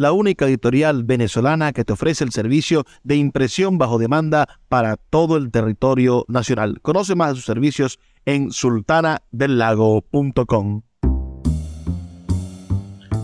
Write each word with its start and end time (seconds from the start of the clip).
la 0.00 0.12
única 0.12 0.46
editorial 0.46 1.04
venezolana 1.04 1.74
que 1.74 1.84
te 1.84 1.92
ofrece 1.92 2.24
el 2.24 2.32
servicio 2.32 2.86
de 3.02 3.16
impresión 3.16 3.76
bajo 3.76 3.98
demanda 3.98 4.48
para 4.70 4.96
todo 4.96 5.36
el 5.36 5.50
territorio 5.50 6.24
nacional. 6.26 6.80
Conoce 6.80 7.14
más 7.14 7.32
de 7.32 7.34
sus 7.34 7.44
servicios 7.44 7.98
en 8.24 8.50
sultanadelago.com. 8.50 10.82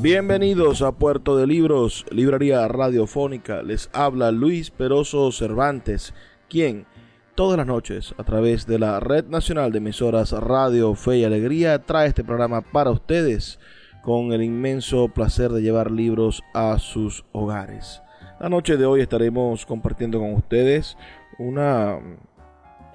Bienvenidos 0.03 0.83
a 0.83 0.93
Puerto 0.93 1.39
de 1.39 1.47
Libros, 1.47 2.05
librería 2.11 2.69
radiofónica. 2.69 3.63
Les 3.63 3.89
habla 3.95 4.31
Luis 4.31 4.71
Peroso 4.71 5.33
Cervantes, 5.33 6.13
quien 6.51 6.85
todas 7.35 7.57
las 7.57 7.67
noches 7.67 8.15
a 8.19 8.25
través 8.25 8.67
de 8.67 8.79
la 8.79 9.01
Red 9.01 9.29
Nacional 9.29 9.73
de 9.73 9.79
Emisoras 9.79 10.33
Radio 10.33 10.95
Fe 10.95 11.21
y 11.21 11.25
Alegría 11.25 11.79
trae 11.79 12.09
este 12.09 12.23
programa 12.23 12.61
para 12.61 12.91
ustedes 12.91 13.59
con 14.07 14.33
el 14.33 14.43
inmenso 14.45 15.09
placer 15.09 15.51
de 15.51 15.63
llevar 15.63 15.91
libros 15.91 16.45
a 16.55 16.79
sus 16.79 17.25
hogares. 17.33 18.03
La 18.39 18.49
noche 18.49 18.77
de 18.77 18.87
hoy 18.87 19.01
estaremos 19.01 19.67
compartiendo 19.67 20.21
con 20.21 20.33
ustedes 20.35 20.97
una, 21.41 21.99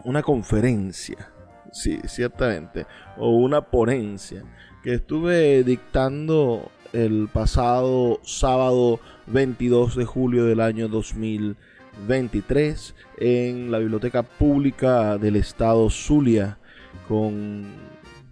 una 0.06 0.24
conferencia, 0.24 1.30
sí, 1.74 2.00
ciertamente, 2.06 2.86
o 3.18 3.32
una 3.32 3.60
ponencia 3.60 4.46
que 4.84 4.94
estuve 4.94 5.66
dictando 5.66 6.72
el 6.94 7.28
pasado 7.28 8.22
sábado 8.24 9.02
22 9.28 9.98
de 9.98 10.06
julio 10.06 10.46
del 10.46 10.62
año 10.62 10.88
2023 10.88 12.96
en 13.18 13.70
la 13.70 13.80
Biblioteca 13.80 14.24
Pública 14.24 15.18
del 15.18 15.36
Estado 15.36 15.90
Zulia 15.90 16.58
con 17.10 17.66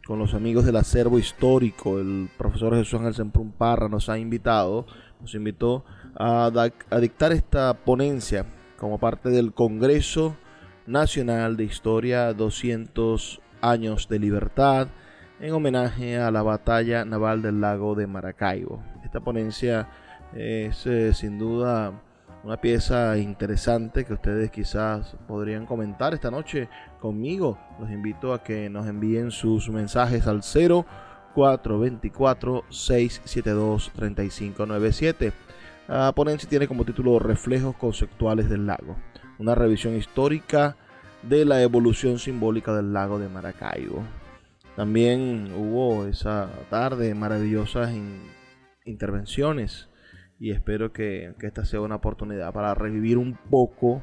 con 0.10 0.18
los 0.18 0.34
amigos 0.34 0.66
del 0.66 0.76
acervo 0.76 1.20
histórico. 1.20 2.00
El 2.00 2.32
profesor 2.36 2.74
Jesús 2.74 3.00
Ángel 3.00 3.14
Semprún 3.14 3.52
Parra 3.52 3.88
nos 3.90 4.10
ha 4.10 4.18
invitado, 4.18 4.88
nos 5.22 5.36
invitó 5.36 5.86
a, 6.16 6.50
dictar 7.00 7.32
esta 7.32 7.76
ponencia 7.76 8.44
como 8.80 8.98
parte 8.98 9.30
del 9.30 9.54
Congreso 9.54 10.36
Nacional 10.88 11.58
de 11.58 11.66
Historia 11.66 12.34
200 12.34 13.40
años 13.62 14.10
de 14.10 14.18
libertad 14.18 14.88
en 15.40 15.54
homenaje 15.54 16.18
a 16.18 16.32
la 16.32 16.42
batalla 16.42 17.06
naval 17.06 17.44
del 17.44 17.62
lago 17.62 17.94
de 17.94 18.08
Maracaibo. 18.08 18.82
Esta 19.06 19.20
ponencia 19.20 19.90
es 20.34 20.88
eh, 20.88 21.14
sin 21.14 21.38
duda 21.38 22.02
una 22.44 22.58
pieza 22.58 23.18
interesante 23.18 24.04
que 24.06 24.14
ustedes 24.14 24.52
quizás 24.52 25.16
podrían 25.28 25.66
comentar 25.66 26.14
esta 26.14 26.30
noche 26.32 26.70
conmigo. 27.00 27.58
Los 27.80 27.90
invito 27.92 28.34
a 28.34 28.44
que 28.44 28.70
nos 28.70 28.88
envíen 28.88 29.32
sus 29.32 29.70
mensajes 29.70 30.28
al 30.28 30.42
0424 30.42 32.66
672 32.70 33.92
3597. 33.94 35.34
La 35.88 36.12
ponencia 36.14 36.48
tiene 36.48 36.68
como 36.68 36.86
título 36.86 37.18
Reflejos 37.20 37.76
conceptuales 37.76 38.48
del 38.50 38.68
lago, 38.68 38.96
una 39.38 39.56
revisión 39.56 39.98
histórica 39.98 40.78
de 41.24 41.44
la 41.46 41.62
evolución 41.62 42.20
simbólica 42.20 42.74
del 42.74 42.94
lago 42.94 43.20
de 43.20 43.28
Maracaibo. 43.28 44.02
También 44.76 45.52
hubo 45.58 46.06
esa 46.06 46.48
tarde 46.70 47.16
maravillosas 47.16 47.92
intervenciones 48.86 49.89
y 50.40 50.52
espero 50.52 50.94
que, 50.94 51.34
esta 51.42 51.66
sea 51.66 51.82
una 51.82 51.96
oportunidad 51.96 52.54
para 52.54 52.74
revivir 52.74 53.18
un 53.18 53.38
poco 53.50 54.02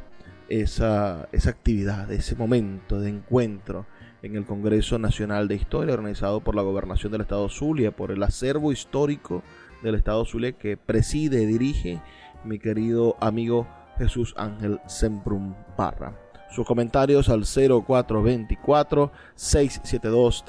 esa, 0.48 1.28
esa 1.32 1.50
actividad, 1.50 2.12
ese 2.12 2.36
momento 2.36 3.00
de 3.00 3.08
encuentro 3.08 3.86
en 4.22 4.36
el 4.36 4.44
Congreso 4.44 4.98
Nacional 4.98 5.48
de 5.48 5.54
Historia 5.54 5.94
organizado 5.94 6.40
por 6.40 6.54
la 6.54 6.60
Gobernación 6.62 7.10
del 7.12 7.22
Estado 7.22 7.48
Zulia, 7.48 7.90
por 7.90 8.10
el 8.10 8.22
acervo 8.22 8.70
histórico 8.70 9.42
del 9.82 9.94
Estado 9.94 10.24
Zulia 10.24 10.52
que 10.52 10.76
preside 10.76 11.46
dirige 11.46 12.02
mi 12.44 12.58
querido 12.58 13.16
amigo 13.20 13.66
Jesús 13.96 14.34
Ángel 14.36 14.78
Semprum 14.86 15.54
Parra. 15.76 16.20
Sus 16.50 16.66
comentarios 16.66 17.28
al 17.28 17.44
0424 17.44 19.10
672 19.34 20.44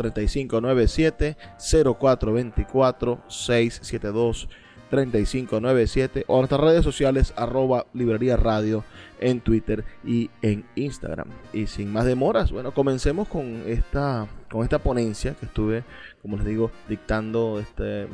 3597 4.90 6.26
0424 6.26 6.26
672 6.26 6.26
3597 6.26 6.26
o 6.28 6.38
nuestras 6.38 6.62
redes 6.62 6.84
sociales 6.84 7.34
arroba 7.36 7.86
librería 7.94 8.38
radio 8.38 8.84
en 9.20 9.42
Twitter 9.42 9.84
y 10.04 10.30
en 10.42 10.66
Instagram. 10.76 11.28
Y 11.54 11.68
sin 11.68 11.92
más 11.92 12.06
demoras, 12.06 12.52
bueno, 12.52 12.74
comencemos 12.74 13.28
con 13.28 13.64
esta, 13.66 14.28
con 14.50 14.64
esta 14.64 14.80
ponencia 14.80 15.34
que 15.34 15.46
estuve, 15.46 15.84
como 16.22 16.38
les 16.38 16.46
digo, 16.46 16.72
dictando 16.88 17.60
este, 17.60 18.08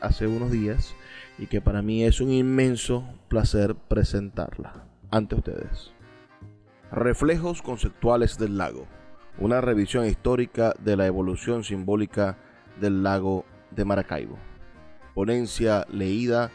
hace 0.00 0.26
unos 0.26 0.50
días 0.50 0.94
y 1.38 1.46
que 1.46 1.60
para 1.60 1.82
mí 1.82 2.04
es 2.04 2.20
un 2.20 2.30
inmenso 2.32 3.04
placer 3.28 3.74
presentarla 3.74 4.84
ante 5.10 5.36
ustedes. 5.36 5.92
Reflejos 6.90 7.62
conceptuales 7.62 8.38
del 8.38 8.58
lago. 8.58 8.86
Una 9.38 9.60
revisión 9.60 10.06
histórica 10.06 10.74
de 10.80 10.96
la 10.96 11.06
evolución 11.06 11.62
simbólica 11.62 12.38
del 12.80 13.04
lago 13.04 13.44
de 13.70 13.84
Maracaibo 13.84 14.36
ponencia 15.18 15.84
leída 15.90 16.52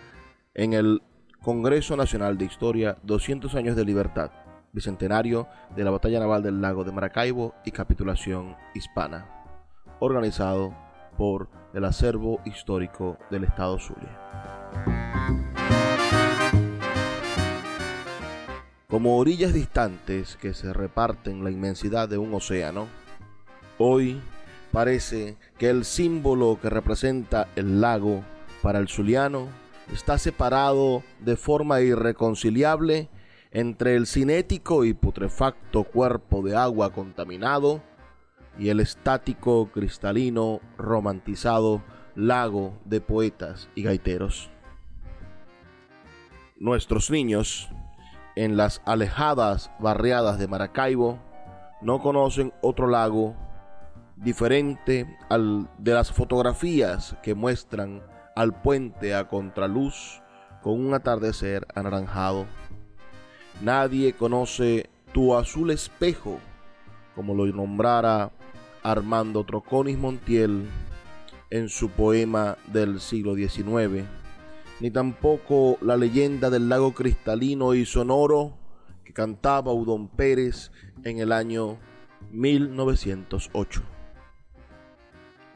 en 0.53 0.71
el 0.71 1.01
Congreso 1.41 1.97
Nacional 1.97 2.37
de 2.37 2.45
Historia 2.45 2.95
200 3.03 3.53
años 3.55 3.75
de 3.75 3.83
libertad, 3.83 4.31
bicentenario 4.71 5.49
de 5.75 5.83
la 5.83 5.91
batalla 5.91 6.21
naval 6.21 6.43
del 6.43 6.61
lago 6.61 6.85
de 6.85 6.93
Maracaibo 6.93 7.53
y 7.65 7.71
capitulación 7.71 8.55
hispana, 8.73 9.27
organizado 9.99 10.73
por 11.17 11.49
el 11.73 11.83
acervo 11.83 12.39
histórico 12.45 13.17
del 13.29 13.43
Estado 13.43 13.77
Zulia. 13.79 14.17
Como 18.87 19.17
orillas 19.17 19.53
distantes 19.53 20.37
que 20.37 20.53
se 20.53 20.71
reparten 20.71 21.43
la 21.43 21.51
inmensidad 21.51 22.07
de 22.07 22.17
un 22.17 22.33
océano, 22.33 22.87
hoy 23.77 24.21
parece 24.71 25.35
que 25.57 25.69
el 25.69 25.83
símbolo 25.83 26.57
que 26.61 26.69
representa 26.69 27.49
el 27.57 27.81
lago 27.81 28.23
para 28.63 28.79
el 28.79 28.87
zuliano 28.87 29.49
está 29.91 30.17
separado 30.17 31.03
de 31.19 31.35
forma 31.35 31.81
irreconciliable 31.81 33.09
entre 33.51 33.97
el 33.97 34.07
cinético 34.07 34.85
y 34.85 34.93
putrefacto 34.93 35.83
cuerpo 35.83 36.41
de 36.41 36.55
agua 36.55 36.93
contaminado 36.93 37.83
y 38.57 38.69
el 38.69 38.79
estático, 38.79 39.69
cristalino, 39.71 40.61
romantizado 40.77 41.83
lago 42.15 42.79
de 42.85 43.01
poetas 43.01 43.67
y 43.75 43.83
gaiteros. 43.83 44.49
Nuestros 46.57 47.11
niños, 47.11 47.69
en 48.37 48.55
las 48.55 48.81
alejadas 48.85 49.71
barriadas 49.79 50.39
de 50.39 50.47
Maracaibo, 50.47 51.19
no 51.81 51.99
conocen 52.01 52.53
otro 52.61 52.87
lago 52.87 53.35
diferente 54.15 55.17
al 55.29 55.69
de 55.79 55.93
las 55.93 56.13
fotografías 56.13 57.17
que 57.21 57.35
muestran 57.35 58.12
al 58.35 58.61
puente 58.61 59.15
a 59.15 59.27
contraluz 59.27 60.21
con 60.61 60.85
un 60.85 60.93
atardecer 60.93 61.67
anaranjado. 61.75 62.45
Nadie 63.61 64.13
conoce 64.13 64.89
tu 65.13 65.35
azul 65.35 65.71
espejo, 65.71 66.39
como 67.15 67.35
lo 67.35 67.45
nombrara 67.45 68.31
Armando 68.81 69.43
Troconis 69.43 69.97
Montiel 69.97 70.65
en 71.49 71.69
su 71.69 71.89
poema 71.89 72.57
del 72.67 72.99
siglo 72.99 73.35
XIX, 73.35 74.05
ni 74.79 74.89
tampoco 74.89 75.77
la 75.81 75.95
leyenda 75.95 76.49
del 76.49 76.67
lago 76.67 76.93
cristalino 76.93 77.75
y 77.75 77.85
sonoro 77.85 78.57
que 79.05 79.13
cantaba 79.13 79.71
Udón 79.71 80.07
Pérez 80.07 80.71
en 81.03 81.19
el 81.19 81.31
año 81.31 81.77
1908. 82.31 83.81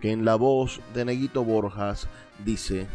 que 0.00 0.12
en 0.12 0.24
la 0.24 0.34
voz 0.34 0.80
de 0.94 1.04
Neguito 1.04 1.44
Borjas 1.44 2.08
dice 2.44 2.86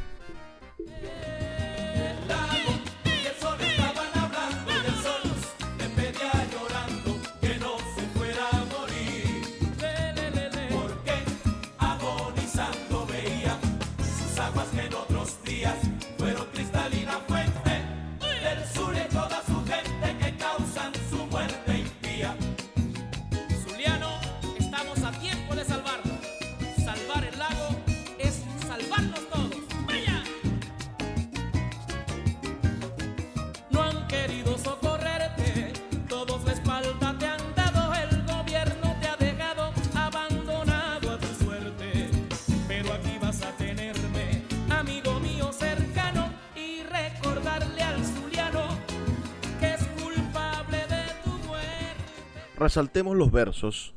Resaltemos 52.75 53.15
los 53.15 53.31
versos. 53.31 53.95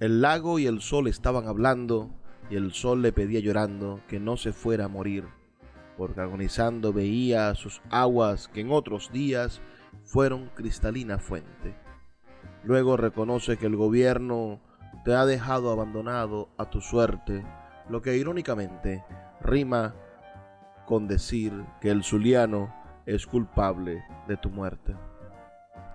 El 0.00 0.20
lago 0.20 0.58
y 0.58 0.66
el 0.66 0.82
sol 0.82 1.08
estaban 1.08 1.48
hablando, 1.48 2.10
y 2.50 2.56
el 2.56 2.74
sol 2.74 3.00
le 3.00 3.10
pedía 3.10 3.40
llorando 3.40 4.02
que 4.06 4.20
no 4.20 4.36
se 4.36 4.52
fuera 4.52 4.84
a 4.84 4.88
morir, 4.88 5.24
porque 5.96 6.20
agonizando 6.20 6.92
veía 6.92 7.54
sus 7.54 7.80
aguas 7.88 8.48
que 8.48 8.60
en 8.60 8.70
otros 8.70 9.10
días 9.12 9.62
fueron 10.04 10.50
cristalina 10.54 11.18
fuente. 11.18 11.74
Luego 12.64 12.98
reconoce 12.98 13.56
que 13.56 13.64
el 13.64 13.76
gobierno 13.76 14.60
te 15.06 15.14
ha 15.14 15.24
dejado 15.24 15.70
abandonado 15.70 16.50
a 16.58 16.68
tu 16.68 16.82
suerte, 16.82 17.46
lo 17.88 18.02
que 18.02 18.18
irónicamente 18.18 19.06
rima 19.40 19.94
con 20.84 21.08
decir 21.08 21.64
que 21.80 21.88
el 21.88 22.04
zuliano 22.04 22.74
es 23.06 23.26
culpable 23.26 24.04
de 24.26 24.36
tu 24.36 24.50
muerte. 24.50 24.94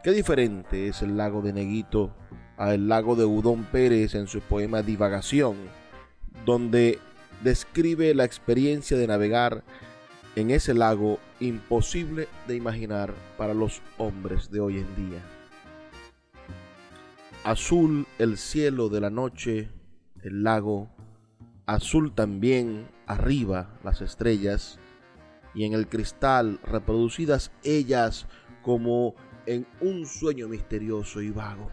Qué 0.03 0.11
diferente 0.11 0.89
es 0.89 1.01
el 1.01 1.15
lago 1.15 1.41
de 1.41 1.53
Neguito 1.53 2.13
a 2.57 2.73
el 2.73 2.89
lago 2.89 3.15
de 3.15 3.23
Udón 3.23 3.63
Pérez 3.63 4.15
en 4.15 4.27
su 4.27 4.41
poema 4.41 4.81
Divagación, 4.81 5.55
donde 6.45 6.99
describe 7.41 8.13
la 8.13 8.25
experiencia 8.25 8.97
de 8.97 9.07
navegar 9.07 9.63
en 10.35 10.51
ese 10.51 10.73
lago 10.73 11.19
imposible 11.39 12.27
de 12.49 12.57
imaginar 12.57 13.13
para 13.37 13.53
los 13.53 13.81
hombres 13.97 14.51
de 14.51 14.59
hoy 14.59 14.79
en 14.79 14.93
día. 14.97 15.21
Azul 17.45 18.05
el 18.19 18.37
cielo 18.37 18.89
de 18.89 18.99
la 18.99 19.09
noche, 19.09 19.69
el 20.21 20.43
lago, 20.43 20.89
azul 21.65 22.13
también 22.13 22.89
arriba 23.07 23.79
las 23.85 24.01
estrellas, 24.01 24.79
y 25.55 25.63
en 25.63 25.71
el 25.71 25.87
cristal 25.87 26.59
reproducidas 26.65 27.51
ellas 27.63 28.27
como 28.63 29.15
en 29.45 29.67
un 29.81 30.05
sueño 30.05 30.47
misterioso 30.47 31.21
y 31.21 31.29
vago. 31.29 31.69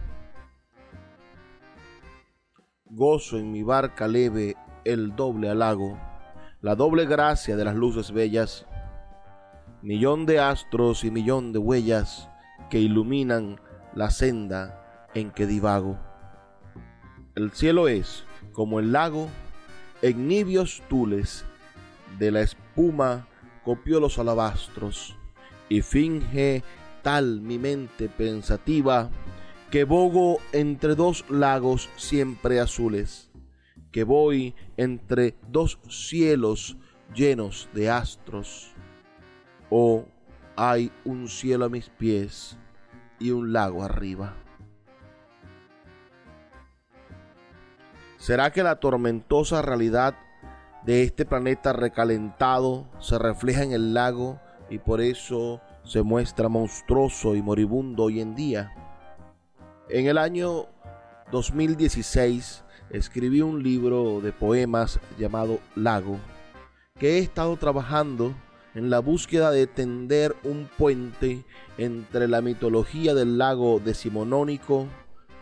Gozo 2.87 3.39
en 3.39 3.53
mi 3.53 3.63
barca 3.63 4.09
leve 4.09 4.57
el 4.85 5.15
doble 5.15 5.49
halago, 5.49 5.99
la 6.61 6.75
doble 6.75 7.07
gracia 7.07 7.57
de 7.57 7.65
las 7.65 7.77
luces 7.77 8.13
bellas, 8.13 8.67
millón 9.83 10.27
de 10.27 10.41
astros 10.41 11.05
y 11.05 11.11
millón 11.11 11.53
de 11.53 11.59
huellas 11.59 12.29
que 12.69 12.81
iluminan 12.81 13.61
la 13.95 14.11
senda 14.11 15.09
en 15.15 15.31
que 15.31 15.47
divago. 15.47 15.99
El 17.35 17.53
cielo 17.53 17.89
es 17.89 18.25
como 18.53 18.81
el 18.81 18.93
lago 18.93 19.29
en 20.03 20.29
nibios 20.29 20.83
tules 20.89 21.45
de 22.19 22.31
la 22.31 22.41
espuma 22.41 23.27
copió 23.65 24.01
los 24.01 24.19
alabastros 24.19 25.17
y 25.69 25.83
finge 25.83 26.63
tal 27.03 27.41
mi 27.41 27.59
mente 27.59 28.09
pensativa, 28.09 29.11
que 29.71 29.85
bogo 29.85 30.39
entre 30.53 30.95
dos 30.95 31.25
lagos 31.29 31.89
siempre 31.97 32.61
azules, 32.61 33.31
que 33.93 34.05
voy 34.05 34.55
entre 34.77 35.37
dos 35.49 35.79
cielos 35.89 36.77
llenos 37.15 37.69
de 37.73 37.91
astros, 37.91 38.73
o 39.69 40.07
hay 40.57 40.93
un 41.05 41.29
cielo 41.29 41.67
a 41.67 41.69
mis 41.69 41.89
pies 41.89 42.59
y 43.19 43.31
un 43.31 43.53
lago 43.53 43.83
arriba. 43.83 44.35
¿Será 48.19 48.53
que 48.53 48.63
la 48.63 48.81
tormentosa 48.81 49.63
realidad 49.63 50.15
de 50.85 51.03
este 51.05 51.25
planeta 51.25 51.73
recalentado 51.73 52.87
se 52.99 53.19
refleja 53.19 53.63
en 53.63 53.73
el 53.73 53.95
lago 53.95 54.41
y 54.69 54.79
por 54.79 55.01
eso 55.01 55.61
se 55.85 56.03
muestra 56.03 56.49
monstruoso 56.49 57.35
y 57.35 57.43
moribundo 57.43 58.05
hoy 58.05 58.21
en 58.21 58.35
día. 58.35 58.75
En 59.89 60.07
el 60.07 60.19
año 60.19 60.67
2016 61.33 62.65
escribí 62.91 63.41
un 63.41 63.63
libro 63.63 64.21
de 64.21 64.33
poemas 64.33 65.01
llamado 65.19 65.59
Lago, 65.75 66.19
que 66.99 67.17
he 67.17 67.19
estado 67.19 67.57
trabajando 67.57 68.35
en 68.75 68.91
la 68.91 69.01
búsqueda 69.01 69.51
de 69.51 69.67
tender 69.67 70.37
un 70.45 70.69
puente 70.79 71.45
entre 71.79 72.29
la 72.29 72.41
mitología 72.41 73.15
del 73.15 73.39
lago 73.39 73.81
decimonónico, 73.85 74.87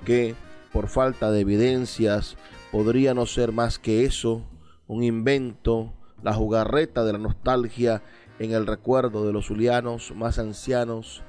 que 0.05 0.35
por 0.73 0.89
falta 0.89 1.31
de 1.31 1.41
evidencias 1.41 2.37
podría 2.71 3.15
no 3.15 3.27
ser 3.27 3.53
más 3.53 3.79
que 3.79 4.05
eso, 4.05 4.43
un 4.87 5.03
invento, 5.03 5.93
la 6.23 6.35
jugarreta 6.35 7.05
de 7.05 7.13
la 7.13 7.19
nostalgia 7.19 8.03
en 8.39 8.53
el 8.53 8.67
recuerdo 8.67 9.27
de 9.27 9.33
los 9.33 9.47
zulianos 9.47 10.15
más 10.15 10.39
ancianos 10.39 11.23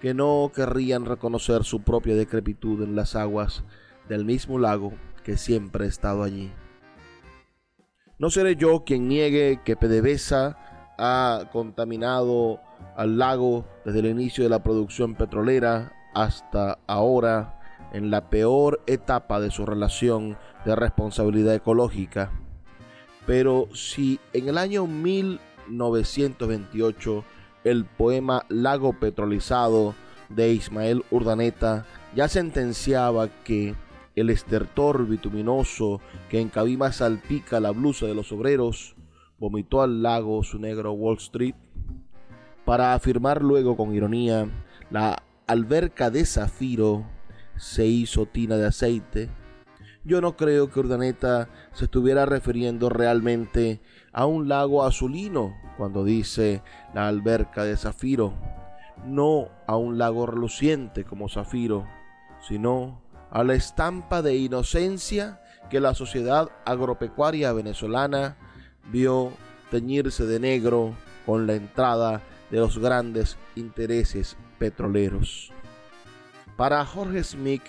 que 0.00 0.14
no 0.14 0.50
querrían 0.54 1.04
reconocer 1.04 1.64
su 1.64 1.82
propia 1.82 2.14
decrepitud 2.14 2.82
en 2.82 2.96
las 2.96 3.16
aguas 3.16 3.64
del 4.08 4.24
mismo 4.24 4.58
lago 4.58 4.92
que 5.24 5.36
siempre 5.36 5.84
ha 5.84 5.88
estado 5.88 6.22
allí. 6.22 6.52
No 8.18 8.30
seré 8.30 8.56
yo 8.56 8.84
quien 8.84 9.08
niegue 9.08 9.60
que 9.64 9.76
PDVSA 9.76 10.56
ha 10.98 11.48
contaminado 11.52 12.60
al 12.96 13.18
lago 13.18 13.66
desde 13.84 14.00
el 14.00 14.06
inicio 14.06 14.44
de 14.44 14.50
la 14.50 14.62
producción 14.62 15.14
petrolera 15.14 15.92
hasta 16.14 16.78
ahora 16.86 17.60
en 17.92 18.10
la 18.10 18.30
peor 18.30 18.82
etapa 18.86 19.40
de 19.40 19.50
su 19.50 19.66
relación 19.66 20.38
de 20.64 20.74
responsabilidad 20.74 21.54
ecológica. 21.54 22.30
Pero 23.26 23.68
si 23.74 24.20
en 24.32 24.48
el 24.48 24.56
año 24.56 24.86
1000 24.86 25.40
1928 25.68 27.24
el 27.64 27.84
poema 27.84 28.44
Lago 28.48 28.92
Petrolizado 28.92 29.94
de 30.28 30.52
Ismael 30.52 31.04
Urdaneta 31.10 31.84
ya 32.14 32.28
sentenciaba 32.28 33.28
que 33.44 33.74
el 34.14 34.30
estertor 34.30 35.06
bituminoso 35.06 36.00
que 36.30 36.40
en 36.40 36.48
Cabima 36.48 36.92
salpica 36.92 37.60
la 37.60 37.70
blusa 37.70 38.06
de 38.06 38.14
los 38.14 38.32
obreros 38.32 38.96
vomitó 39.38 39.82
al 39.82 40.02
lago 40.02 40.42
su 40.42 40.58
negro 40.58 40.92
Wall 40.92 41.18
Street. 41.18 41.54
Para 42.64 42.94
afirmar 42.94 43.42
luego 43.42 43.76
con 43.76 43.94
ironía 43.94 44.48
la 44.90 45.22
alberca 45.46 46.10
de 46.10 46.24
zafiro 46.24 47.04
se 47.56 47.86
hizo 47.86 48.26
tina 48.26 48.56
de 48.56 48.66
aceite. 48.66 49.28
Yo 50.04 50.20
no 50.20 50.36
creo 50.36 50.70
que 50.70 50.80
Urdaneta 50.80 51.48
se 51.72 51.84
estuviera 51.84 52.26
refiriendo 52.26 52.88
realmente 52.88 53.80
a 54.16 54.24
un 54.24 54.48
lago 54.48 54.82
azulino 54.82 55.54
cuando 55.76 56.02
dice 56.02 56.62
la 56.94 57.06
alberca 57.06 57.64
de 57.64 57.76
zafiro, 57.76 58.32
no 59.04 59.50
a 59.66 59.76
un 59.76 59.98
lago 59.98 60.24
reluciente 60.24 61.04
como 61.04 61.28
zafiro, 61.28 61.86
sino 62.40 63.02
a 63.30 63.44
la 63.44 63.52
estampa 63.52 64.22
de 64.22 64.34
inocencia 64.36 65.42
que 65.68 65.80
la 65.80 65.94
sociedad 65.94 66.48
agropecuaria 66.64 67.52
venezolana 67.52 68.38
vio 68.90 69.32
teñirse 69.70 70.24
de 70.24 70.40
negro 70.40 70.94
con 71.26 71.46
la 71.46 71.52
entrada 71.52 72.22
de 72.50 72.58
los 72.58 72.78
grandes 72.78 73.36
intereses 73.54 74.38
petroleros. 74.58 75.52
Para 76.56 76.86
Jorge 76.86 77.22
Smith 77.22 77.64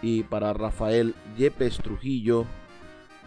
y 0.00 0.22
para 0.22 0.54
Rafael 0.54 1.14
Yepes 1.36 1.76
Trujillo, 1.76 2.46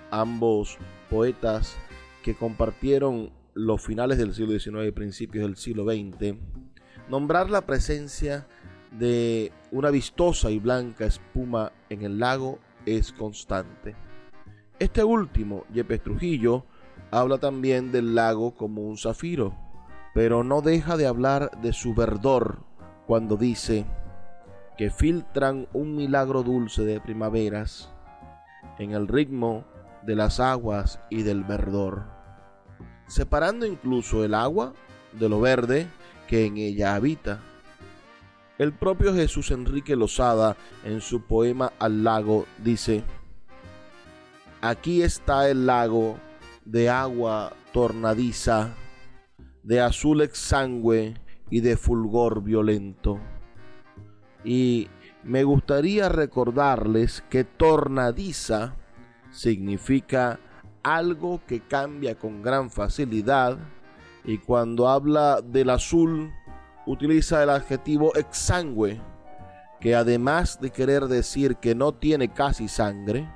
ambos 0.09 0.79
poetas 1.11 1.77
que 2.25 2.33
compartieron 2.33 3.29
los 3.53 3.83
finales 3.83 4.17
del 4.17 4.33
siglo 4.33 4.57
XIX 4.57 4.87
y 4.87 4.91
principios 4.91 5.45
del 5.45 5.57
siglo 5.57 5.83
XX, 5.83 6.35
nombrar 7.07 7.51
la 7.51 7.67
presencia 7.67 8.47
de 8.97 9.51
una 9.71 9.91
vistosa 9.91 10.49
y 10.49 10.57
blanca 10.57 11.05
espuma 11.05 11.71
en 11.87 12.01
el 12.01 12.17
lago 12.17 12.57
es 12.87 13.11
constante. 13.11 13.95
Este 14.79 15.03
último, 15.03 15.65
Yepes 15.71 16.01
Trujillo, 16.01 16.65
habla 17.11 17.37
también 17.37 17.91
del 17.91 18.15
lago 18.15 18.55
como 18.55 18.81
un 18.81 18.97
zafiro, 18.97 19.55
pero 20.15 20.43
no 20.43 20.61
deja 20.61 20.97
de 20.97 21.05
hablar 21.05 21.51
de 21.61 21.73
su 21.73 21.93
verdor 21.93 22.63
cuando 23.05 23.37
dice 23.37 23.85
que 24.79 24.89
filtran 24.89 25.67
un 25.73 25.95
milagro 25.95 26.41
dulce 26.41 26.85
de 26.85 26.99
primaveras 26.99 27.93
en 28.79 28.93
el 28.93 29.07
ritmo 29.07 29.63
de 30.01 30.15
las 30.15 30.39
aguas 30.39 30.99
y 31.11 31.21
del 31.21 31.43
verdor, 31.43 32.14
separando 33.07 33.65
incluso 33.65 34.23
el 34.23 34.33
agua 34.33 34.73
de 35.13 35.29
lo 35.29 35.39
verde 35.39 35.87
que 36.27 36.45
en 36.45 36.57
ella 36.57 36.95
habita. 36.95 37.41
El 38.57 38.73
propio 38.73 39.13
Jesús 39.13 39.51
Enrique 39.51 39.95
Lozada 39.95 40.55
en 40.85 41.01
su 41.01 41.21
poema 41.21 41.73
Al 41.77 42.03
lago 42.03 42.45
dice, 42.63 43.03
Aquí 44.61 45.01
está 45.01 45.49
el 45.49 45.65
lago 45.65 46.17
de 46.63 46.89
agua 46.89 47.53
tornadiza, 47.73 48.73
de 49.63 49.81
azul 49.81 50.21
exangüe 50.21 51.15
y 51.49 51.59
de 51.59 51.77
fulgor 51.77 52.41
violento. 52.41 53.19
Y 54.43 54.87
me 55.23 55.43
gustaría 55.43 56.07
recordarles 56.07 57.23
que 57.29 57.43
tornadiza 57.43 58.75
significa 59.31 60.39
algo 60.85 61.41
que 61.47 61.61
cambia 61.61 62.13
con 62.13 62.43
gran 62.43 62.69
facilidad 62.69 63.57
y 64.23 64.37
cuando 64.37 64.87
habla 64.87 65.41
del 65.41 65.71
azul 65.71 66.31
utiliza 66.85 67.41
el 67.41 67.49
adjetivo 67.49 68.15
exangüe, 68.15 69.01
que 69.81 69.95
además 69.95 70.61
de 70.61 70.69
querer 70.69 71.05
decir 71.05 71.55
que 71.55 71.73
no 71.73 71.95
tiene 71.95 72.31
casi 72.31 72.67
sangre, 72.67 73.27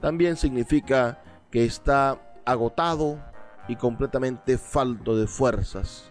también 0.00 0.36
significa 0.36 1.22
que 1.50 1.66
está 1.66 2.18
agotado 2.46 3.22
y 3.68 3.76
completamente 3.76 4.56
falto 4.56 5.14
de 5.14 5.26
fuerzas. 5.26 6.08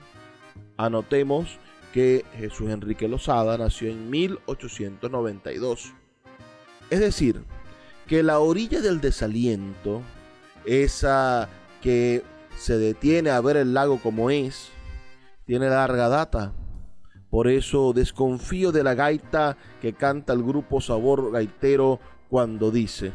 Anotemos 0.78 1.58
que 1.92 2.24
Jesús 2.36 2.70
Enrique 2.70 3.08
Lozada 3.08 3.58
nació 3.58 3.90
en 3.90 4.12
1892. 4.12 5.92
Es 6.92 7.00
decir, 7.00 7.44
que 8.06 8.22
la 8.22 8.38
orilla 8.38 8.80
del 8.80 9.02
desaliento, 9.02 10.04
esa 10.68 11.50
que 11.82 12.24
se 12.58 12.78
detiene 12.78 13.30
a 13.30 13.42
ver 13.42 13.58
el 13.58 13.74
lago 13.74 14.00
como 14.02 14.30
es, 14.30 14.70
tiene 15.46 15.70
larga 15.70 16.10
data. 16.10 16.54
Por 17.30 17.48
eso 17.48 17.94
desconfío 17.94 18.72
de 18.72 18.84
la 18.84 18.94
gaita 18.94 19.58
que 19.82 19.94
canta 19.94 20.34
el 20.34 20.44
grupo 20.44 20.82
Sabor 20.82 21.32
Gaitero 21.32 22.00
cuando 22.30 22.72
dice, 22.72 23.12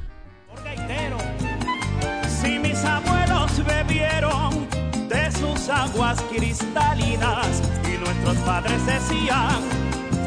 si 2.40 2.58
mis 2.58 2.84
abuelos 2.84 3.64
bebieron 3.64 4.66
de 5.08 5.30
sus 5.32 5.68
aguas 5.68 6.20
cristalinas 6.30 7.62
y 7.86 7.98
nuestros 7.98 8.36
padres 8.46 8.86
decían 8.86 9.60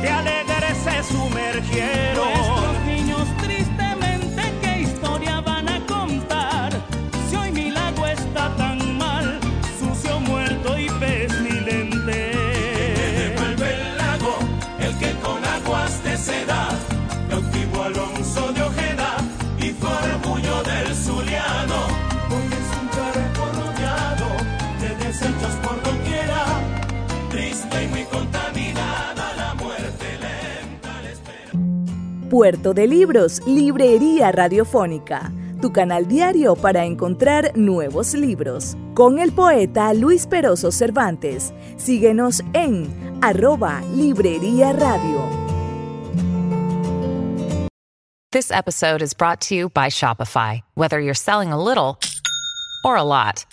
que 0.01 0.10
alegres 0.10 0.77
se 0.77 1.03
sumergieron. 1.03 2.75
Puerto 32.36 32.74
de 32.74 32.86
Libros, 32.86 33.42
Librería 33.48 34.30
Radiofónica, 34.30 35.32
tu 35.62 35.72
canal 35.72 36.06
diario 36.06 36.58
para 36.58 36.84
encontrar 36.84 37.56
nuevos 37.56 38.13
libros. 38.13 38.75
Con 38.94 39.20
el 39.20 39.32
poeta 39.32 39.94
Luis 39.94 40.27
Peroso 40.27 40.70
Cervantes. 40.70 41.54
Síguenos 41.77 42.42
en 42.51 42.94
arroba 43.22 43.82
Librería 43.94 44.74
Radio. 44.74 45.22
This 48.34 48.51
episode 48.51 49.01
is 49.01 49.13
brought 49.13 49.39
to 49.48 49.56
you 49.56 49.70
by 49.70 49.88
Shopify. 49.88 50.60
Whether 50.74 51.00
you're 51.00 51.13
selling 51.13 51.54
a 51.54 51.63
little 51.63 52.00
or 52.84 52.98
a 52.98 53.04
lot, 53.04 53.46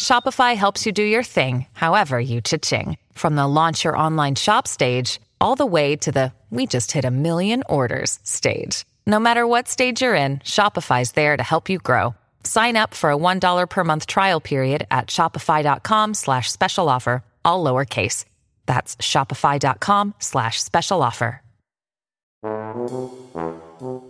Shopify 0.00 0.56
helps 0.56 0.86
you 0.86 0.92
do 0.92 1.02
your 1.02 1.22
thing, 1.22 1.66
however 1.74 2.18
you 2.18 2.40
cha-ching. 2.40 2.96
From 3.12 3.36
the 3.36 3.46
launch 3.46 3.84
your 3.84 3.98
online 3.98 4.34
shop 4.34 4.66
stage, 4.66 5.20
all 5.40 5.56
the 5.56 5.66
way 5.66 5.96
to 5.96 6.12
the 6.12 6.32
we 6.50 6.66
just 6.66 6.92
hit 6.92 7.04
a 7.04 7.10
million 7.10 7.62
orders 7.68 8.18
stage. 8.22 8.84
No 9.06 9.18
matter 9.18 9.46
what 9.46 9.68
stage 9.68 10.00
you're 10.00 10.14
in, 10.14 10.38
Shopify's 10.38 11.12
there 11.12 11.36
to 11.36 11.42
help 11.42 11.68
you 11.68 11.78
grow. 11.78 12.14
Sign 12.44 12.76
up 12.76 12.94
for 12.94 13.10
a 13.10 13.16
$1 13.16 13.68
per 13.68 13.84
month 13.84 14.06
trial 14.06 14.40
period 14.40 14.86
at 14.90 15.08
shopify.com 15.08 16.14
slash 16.14 16.50
special 16.50 16.88
offer, 16.88 17.24
all 17.44 17.64
lowercase. 17.64 18.24
That's 18.66 18.96
shopify.com 18.96 20.14
slash 20.18 20.62
special 20.62 21.02
offer. 21.02 21.42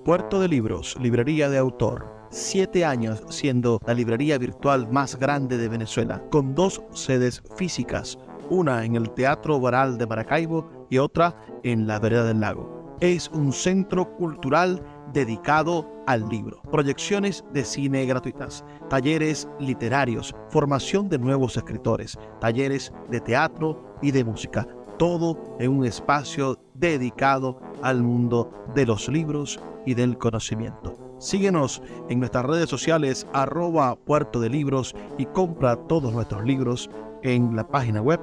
Puerto 0.04 0.40
de 0.40 0.49
Libros, 0.49 0.97
librería 1.00 1.49
de 1.49 1.59
autor. 1.59 2.06
Siete 2.30 2.85
años 2.85 3.23
siendo 3.30 3.80
la 3.87 3.95
librería 3.95 4.37
virtual 4.37 4.88
más 4.90 5.16
grande 5.16 5.56
de 5.56 5.68
Venezuela, 5.68 6.23
con 6.30 6.54
dos 6.54 6.83
sedes 6.92 7.42
físicas, 7.56 8.18
una 8.50 8.85
en 8.85 8.97
el 8.97 9.11
Teatro 9.11 9.59
Baral 9.59 9.97
de 9.97 10.06
Maracaibo 10.06 10.75
y 10.90 10.99
otra 10.99 11.37
en 11.62 11.87
la 11.87 11.99
Vereda 11.99 12.25
del 12.25 12.40
Lago. 12.40 12.97
Es 13.00 13.28
un 13.28 13.52
centro 13.52 14.16
cultural 14.16 14.83
dedicado 15.12 15.90
al 16.07 16.28
libro, 16.28 16.62
proyecciones 16.71 17.45
de 17.52 17.64
cine 17.64 18.07
gratuitas, 18.07 18.64
talleres 18.88 19.49
literarios, 19.59 20.35
formación 20.49 21.09
de 21.09 21.19
nuevos 21.19 21.57
escritores, 21.57 22.19
talleres 22.40 22.93
de 23.11 23.21
teatro 23.21 23.97
y 24.02 24.11
de 24.12 24.25
música, 24.25 24.66
todo 24.99 25.57
en 25.59 25.76
un 25.76 25.85
espacio 25.85 26.59
dedicado 26.75 27.61
al 27.83 28.02
mundo 28.02 28.50
de 28.75 28.87
los 28.87 29.09
libros 29.09 29.61
y 29.85 29.95
del 29.95 30.16
conocimiento. 30.19 30.97
Síguenos 31.19 31.83
en 32.09 32.19
nuestras 32.21 32.45
redes 32.45 32.69
sociales 32.69 33.26
arroba 33.33 33.97
puerto 33.97 34.40
de 34.40 34.50
libros 34.50 34.95
y 35.16 35.25
compra 35.26 35.76
todos 35.76 36.12
nuestros 36.12 36.45
libros 36.45 36.90
en 37.23 37.57
la 37.57 37.66
página 37.66 38.02
web 38.02 38.21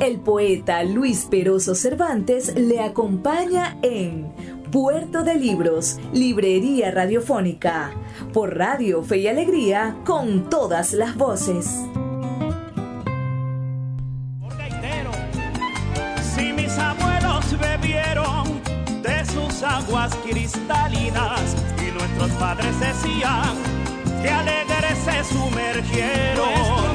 El 0.00 0.20
poeta 0.20 0.84
Luis 0.84 1.26
Peroso 1.28 1.74
Cervantes 1.74 2.54
le 2.54 2.80
acompaña 2.80 3.76
en 3.82 4.32
Puerto 4.70 5.24
de 5.24 5.34
Libros, 5.34 5.98
Librería 6.12 6.92
Radiofónica, 6.92 7.90
por 8.32 8.56
Radio 8.56 9.02
Fe 9.02 9.18
y 9.18 9.26
Alegría, 9.26 9.96
con 10.04 10.48
todas 10.48 10.92
las 10.92 11.16
voces. 11.16 11.80
Si 16.22 16.52
mis 16.52 16.78
abuelos 16.78 17.58
bebieron 17.58 18.62
de 19.02 19.24
sus 19.24 19.64
aguas 19.64 20.14
cristalinas 20.24 21.56
y 21.76 21.90
nuestros 21.90 22.30
padres 22.38 22.78
decían 22.78 23.56
que 24.22 24.28
alegres 24.28 24.98
se 25.04 25.34
sumergieron. 25.34 26.87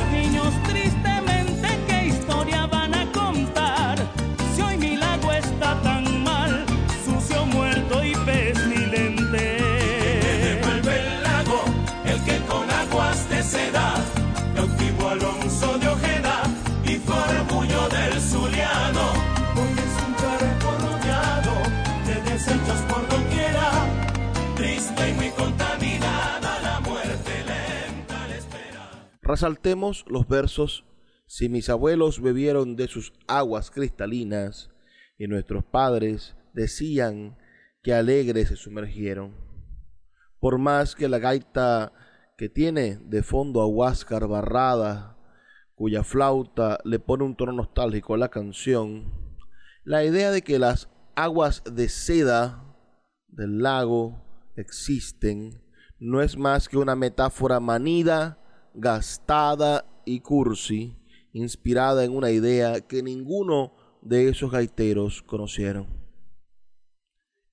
Resaltemos 29.33 30.05
los 30.07 30.27
versos 30.27 30.85
Si 31.25 31.49
mis 31.49 31.67
abuelos 31.67 32.21
bebieron 32.21 32.75
de 32.75 32.87
sus 32.87 33.13
aguas 33.27 33.71
cristalinas 33.71 34.69
y 35.17 35.25
nuestros 35.25 35.63
padres 35.63 36.35
decían 36.53 37.35
que 37.81 37.95
alegres 37.95 38.49
se 38.49 38.55
sumergieron. 38.55 39.35
Por 40.39 40.59
más 40.59 40.93
que 40.93 41.09
la 41.09 41.17
gaita 41.17 41.93
que 42.37 42.47
tiene 42.47 42.97
de 42.97 43.23
fondo 43.23 43.61
a 43.61 43.65
Huáscar 43.65 44.27
Barrada, 44.27 45.17
cuya 45.73 46.03
flauta 46.03 46.77
le 46.83 46.99
pone 46.99 47.23
un 47.23 47.35
tono 47.35 47.53
nostálgico 47.53 48.13
a 48.13 48.19
la 48.19 48.29
canción, 48.29 49.35
la 49.83 50.03
idea 50.03 50.29
de 50.29 50.43
que 50.43 50.59
las 50.59 50.89
aguas 51.15 51.63
de 51.63 51.89
seda 51.89 52.63
del 53.29 53.63
lago 53.63 54.23
existen 54.57 55.59
no 55.97 56.21
es 56.21 56.37
más 56.37 56.69
que 56.69 56.77
una 56.77 56.95
metáfora 56.95 57.59
manida, 57.59 58.37
gastada 58.73 59.85
y 60.05 60.19
cursi, 60.19 60.97
inspirada 61.31 62.03
en 62.03 62.15
una 62.15 62.31
idea 62.31 62.81
que 62.81 63.03
ninguno 63.03 63.73
de 64.01 64.29
esos 64.29 64.51
gaiteros 64.51 65.21
conocieron. 65.23 65.87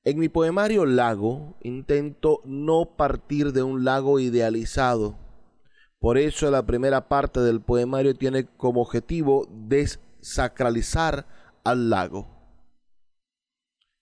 En 0.03 0.19
mi 0.19 0.29
poemario 0.29 0.87
Lago 0.87 1.59
intento 1.63 2.41
no 2.45 2.97
partir 2.97 3.53
de 3.53 3.63
un 3.63 3.85
lago 3.85 4.19
idealizado. 4.19 5.19
Por 5.99 6.17
eso 6.17 6.51
la 6.51 6.65
primera 6.65 7.09
parte 7.09 7.41
del 7.41 7.61
poemario 7.61 8.15
tiene 8.15 8.47
como 8.47 8.81
objetivo 8.81 9.47
desacralizar 9.51 11.27
al 11.65 11.91
lago. 11.91 12.41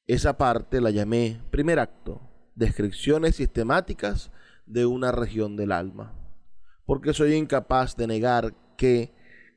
Esa 0.06 0.38
parte 0.38 0.80
la 0.80 0.90
llamé 0.90 1.42
primer 1.50 1.80
acto, 1.80 2.20
descripciones 2.54 3.36
sistemáticas 3.36 4.30
de 4.66 4.86
una 4.86 5.10
región 5.10 5.56
del 5.56 5.72
alma, 5.72 6.14
porque 6.88 7.12
soy 7.12 7.34
incapaz 7.34 7.98
de 7.98 8.06
negar 8.06 8.54
que 8.78 9.12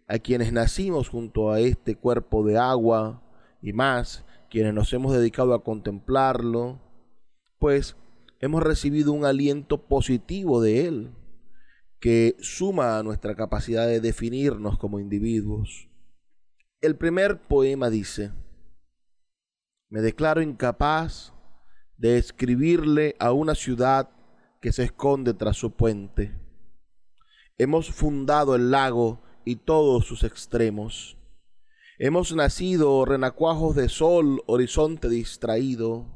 a 0.05 0.19
quienes 0.19 0.51
nacimos 0.51 1.07
junto 1.07 1.49
a 1.49 1.61
este 1.61 1.95
cuerpo 1.95 2.45
de 2.45 2.57
agua 2.57 3.23
y 3.61 3.71
más, 3.71 4.25
quienes 4.49 4.73
nos 4.73 4.91
hemos 4.91 5.13
dedicado 5.13 5.53
a 5.53 5.63
contemplarlo, 5.63 6.81
pues 7.57 7.95
hemos 8.41 8.61
recibido 8.61 9.13
un 9.13 9.23
aliento 9.23 9.87
positivo 9.87 10.61
de 10.61 10.87
él, 10.87 11.15
que 12.01 12.35
suma 12.41 12.97
a 12.97 13.03
nuestra 13.03 13.33
capacidad 13.33 13.87
de 13.87 14.01
definirnos 14.01 14.77
como 14.77 14.99
individuos. 14.99 15.87
El 16.81 16.97
primer 16.97 17.43
poema 17.43 17.89
dice, 17.89 18.33
me 19.87 20.01
declaro 20.01 20.41
incapaz 20.41 21.33
de 21.95 22.17
escribirle 22.17 23.15
a 23.19 23.31
una 23.31 23.55
ciudad 23.55 24.09
que 24.59 24.73
se 24.73 24.83
esconde 24.83 25.33
tras 25.33 25.55
su 25.55 25.71
puente. 25.77 26.40
Hemos 27.63 27.91
fundado 27.91 28.55
el 28.55 28.71
lago 28.71 29.21
y 29.45 29.57
todos 29.57 30.07
sus 30.07 30.23
extremos. 30.23 31.19
Hemos 31.99 32.33
nacido 32.33 33.05
renacuajos 33.05 33.75
de 33.75 33.87
sol, 33.87 34.41
horizonte 34.47 35.09
distraído, 35.09 36.07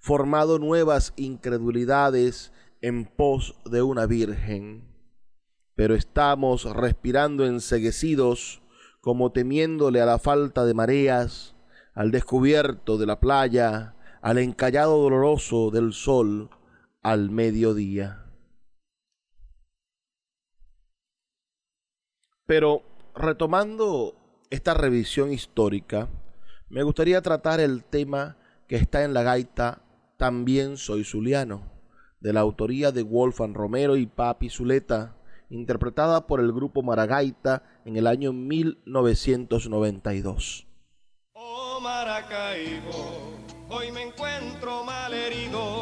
formado 0.00 0.58
nuevas 0.58 1.12
incredulidades 1.14 2.52
en 2.80 3.04
pos 3.04 3.54
de 3.64 3.82
una 3.82 4.06
virgen. 4.06 4.92
Pero 5.76 5.94
estamos 5.94 6.64
respirando 6.64 7.46
enseguecidos, 7.46 8.60
como 9.00 9.30
temiéndole 9.30 10.00
a 10.00 10.06
la 10.06 10.18
falta 10.18 10.64
de 10.64 10.74
mareas, 10.74 11.54
al 11.94 12.10
descubierto 12.10 12.98
de 12.98 13.06
la 13.06 13.20
playa, 13.20 13.94
al 14.20 14.38
encallado 14.38 14.98
doloroso 14.98 15.70
del 15.70 15.92
sol 15.92 16.50
al 17.02 17.30
mediodía. 17.30 18.31
Pero 22.46 22.82
retomando 23.14 24.14
esta 24.50 24.74
revisión 24.74 25.32
histórica, 25.32 26.08
me 26.68 26.82
gustaría 26.82 27.22
tratar 27.22 27.60
el 27.60 27.84
tema 27.84 28.36
que 28.66 28.74
está 28.76 29.04
en 29.04 29.14
la 29.14 29.22
gaita 29.22 29.82
También 30.16 30.76
soy 30.76 31.04
zuliano, 31.04 31.70
de 32.20 32.32
la 32.32 32.40
autoría 32.40 32.90
de 32.92 33.02
Wolfgang 33.02 33.54
Romero 33.54 33.96
y 33.96 34.06
Papi 34.06 34.48
Zuleta, 34.48 35.16
interpretada 35.50 36.26
por 36.26 36.40
el 36.40 36.52
grupo 36.52 36.82
Maragaita 36.82 37.62
en 37.84 37.96
el 37.96 38.06
año 38.06 38.32
1992. 38.32 40.66
Oh 41.34 41.80
Maracaibo, 41.80 43.36
hoy 43.68 43.92
me 43.92 44.02
encuentro 44.02 44.84
mal 44.84 45.12
herido. 45.12 45.81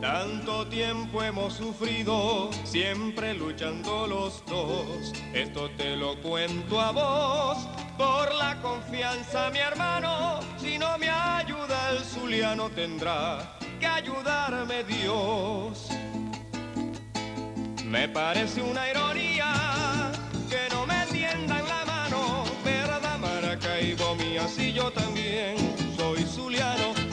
Tanto 0.00 0.66
tiempo 0.66 1.22
hemos 1.22 1.54
sufrido, 1.54 2.50
siempre 2.64 3.34
luchando 3.34 4.06
los 4.06 4.44
dos. 4.46 5.12
Esto 5.32 5.70
te 5.70 5.96
lo 5.96 6.20
cuento 6.20 6.80
a 6.80 6.92
vos, 6.92 7.68
por 7.96 8.34
la 8.34 8.60
confianza, 8.60 9.50
mi 9.50 9.58
hermano. 9.58 10.40
Si 10.58 10.78
no 10.78 10.98
me 10.98 11.08
ayuda 11.08 11.92
el 11.92 12.04
zuliano, 12.04 12.68
tendrá 12.70 13.56
que 13.80 13.86
ayudarme 13.86 14.84
Dios. 14.84 15.88
Me 17.84 18.08
parece 18.08 18.60
una 18.60 18.90
ironía 18.90 20.12
que 20.50 20.74
no 20.74 20.86
me 20.86 21.06
tiendan 21.06 21.66
la 21.66 21.84
mano, 21.86 22.44
¿verdad, 22.64 23.18
Maracaibo 23.18 24.14
mía? 24.16 24.46
Si 24.46 24.72
yo 24.72 24.90
también 24.90 25.56
soy 25.96 26.22
zuliano. 26.24 27.05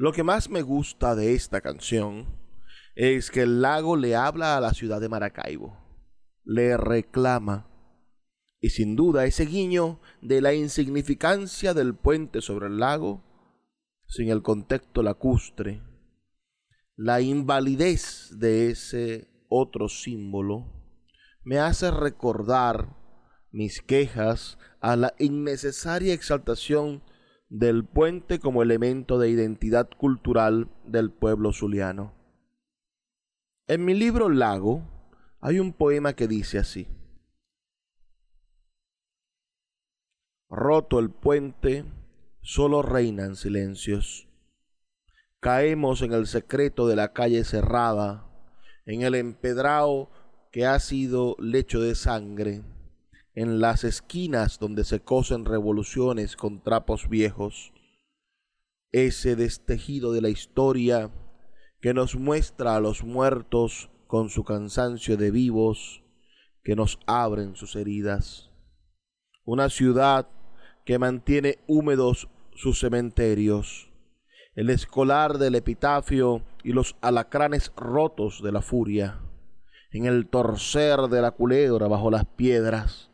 Lo 0.00 0.12
que 0.12 0.22
más 0.22 0.48
me 0.48 0.62
gusta 0.62 1.16
de 1.16 1.34
esta 1.34 1.60
canción 1.60 2.26
es 2.94 3.32
que 3.32 3.42
el 3.42 3.60
lago 3.60 3.96
le 3.96 4.14
habla 4.14 4.56
a 4.56 4.60
la 4.60 4.72
ciudad 4.72 5.00
de 5.00 5.08
Maracaibo, 5.08 5.76
le 6.44 6.76
reclama, 6.76 7.68
y 8.60 8.70
sin 8.70 8.94
duda 8.94 9.24
ese 9.24 9.44
guiño 9.44 10.00
de 10.22 10.40
la 10.40 10.54
insignificancia 10.54 11.74
del 11.74 11.96
puente 11.96 12.40
sobre 12.42 12.68
el 12.68 12.78
lago, 12.78 13.24
sin 14.06 14.28
el 14.30 14.40
contexto 14.40 15.02
lacustre, 15.02 15.82
la 16.94 17.20
invalidez 17.20 18.38
de 18.38 18.70
ese 18.70 19.28
otro 19.48 19.88
símbolo, 19.88 20.78
me 21.42 21.58
hace 21.58 21.90
recordar 21.90 22.96
mis 23.50 23.82
quejas 23.82 24.58
a 24.80 24.94
la 24.94 25.12
innecesaria 25.18 26.14
exaltación 26.14 27.02
del 27.48 27.84
puente 27.84 28.38
como 28.38 28.62
elemento 28.62 29.18
de 29.18 29.30
identidad 29.30 29.88
cultural 29.96 30.68
del 30.84 31.10
pueblo 31.10 31.52
zuliano. 31.52 32.12
En 33.66 33.84
mi 33.84 33.94
libro 33.94 34.28
Lago 34.28 34.82
hay 35.40 35.58
un 35.58 35.72
poema 35.72 36.14
que 36.14 36.28
dice 36.28 36.58
así. 36.58 36.88
Roto 40.50 40.98
el 40.98 41.10
puente, 41.10 41.84
solo 42.40 42.82
reinan 42.82 43.36
silencios. 43.36 44.28
Caemos 45.40 46.02
en 46.02 46.12
el 46.12 46.26
secreto 46.26 46.88
de 46.88 46.96
la 46.96 47.12
calle 47.12 47.44
cerrada, 47.44 48.26
en 48.86 49.02
el 49.02 49.14
empedrado 49.14 50.10
que 50.50 50.66
ha 50.66 50.80
sido 50.80 51.36
lecho 51.38 51.80
de 51.80 51.94
sangre, 51.94 52.62
en 53.38 53.60
las 53.60 53.84
esquinas 53.84 54.58
donde 54.58 54.82
se 54.82 54.98
cosen 54.98 55.44
revoluciones 55.44 56.34
con 56.34 56.60
trapos 56.60 57.08
viejos, 57.08 57.72
ese 58.90 59.36
destejido 59.36 60.12
de 60.12 60.20
la 60.20 60.28
historia 60.28 61.12
que 61.80 61.94
nos 61.94 62.16
muestra 62.16 62.74
a 62.74 62.80
los 62.80 63.04
muertos 63.04 63.90
con 64.08 64.28
su 64.28 64.42
cansancio 64.42 65.16
de 65.16 65.30
vivos, 65.30 66.02
que 66.64 66.74
nos 66.74 66.98
abren 67.06 67.54
sus 67.54 67.76
heridas. 67.76 68.50
Una 69.44 69.68
ciudad 69.68 70.28
que 70.84 70.98
mantiene 70.98 71.58
húmedos 71.68 72.28
sus 72.56 72.80
cementerios, 72.80 73.92
el 74.56 74.68
escolar 74.68 75.38
del 75.38 75.54
epitafio 75.54 76.42
y 76.64 76.72
los 76.72 76.96
alacranes 77.02 77.70
rotos 77.76 78.42
de 78.42 78.50
la 78.50 78.62
furia, 78.62 79.20
en 79.92 80.06
el 80.06 80.26
torcer 80.26 81.02
de 81.02 81.22
la 81.22 81.30
culebra 81.30 81.86
bajo 81.86 82.10
las 82.10 82.24
piedras, 82.24 83.08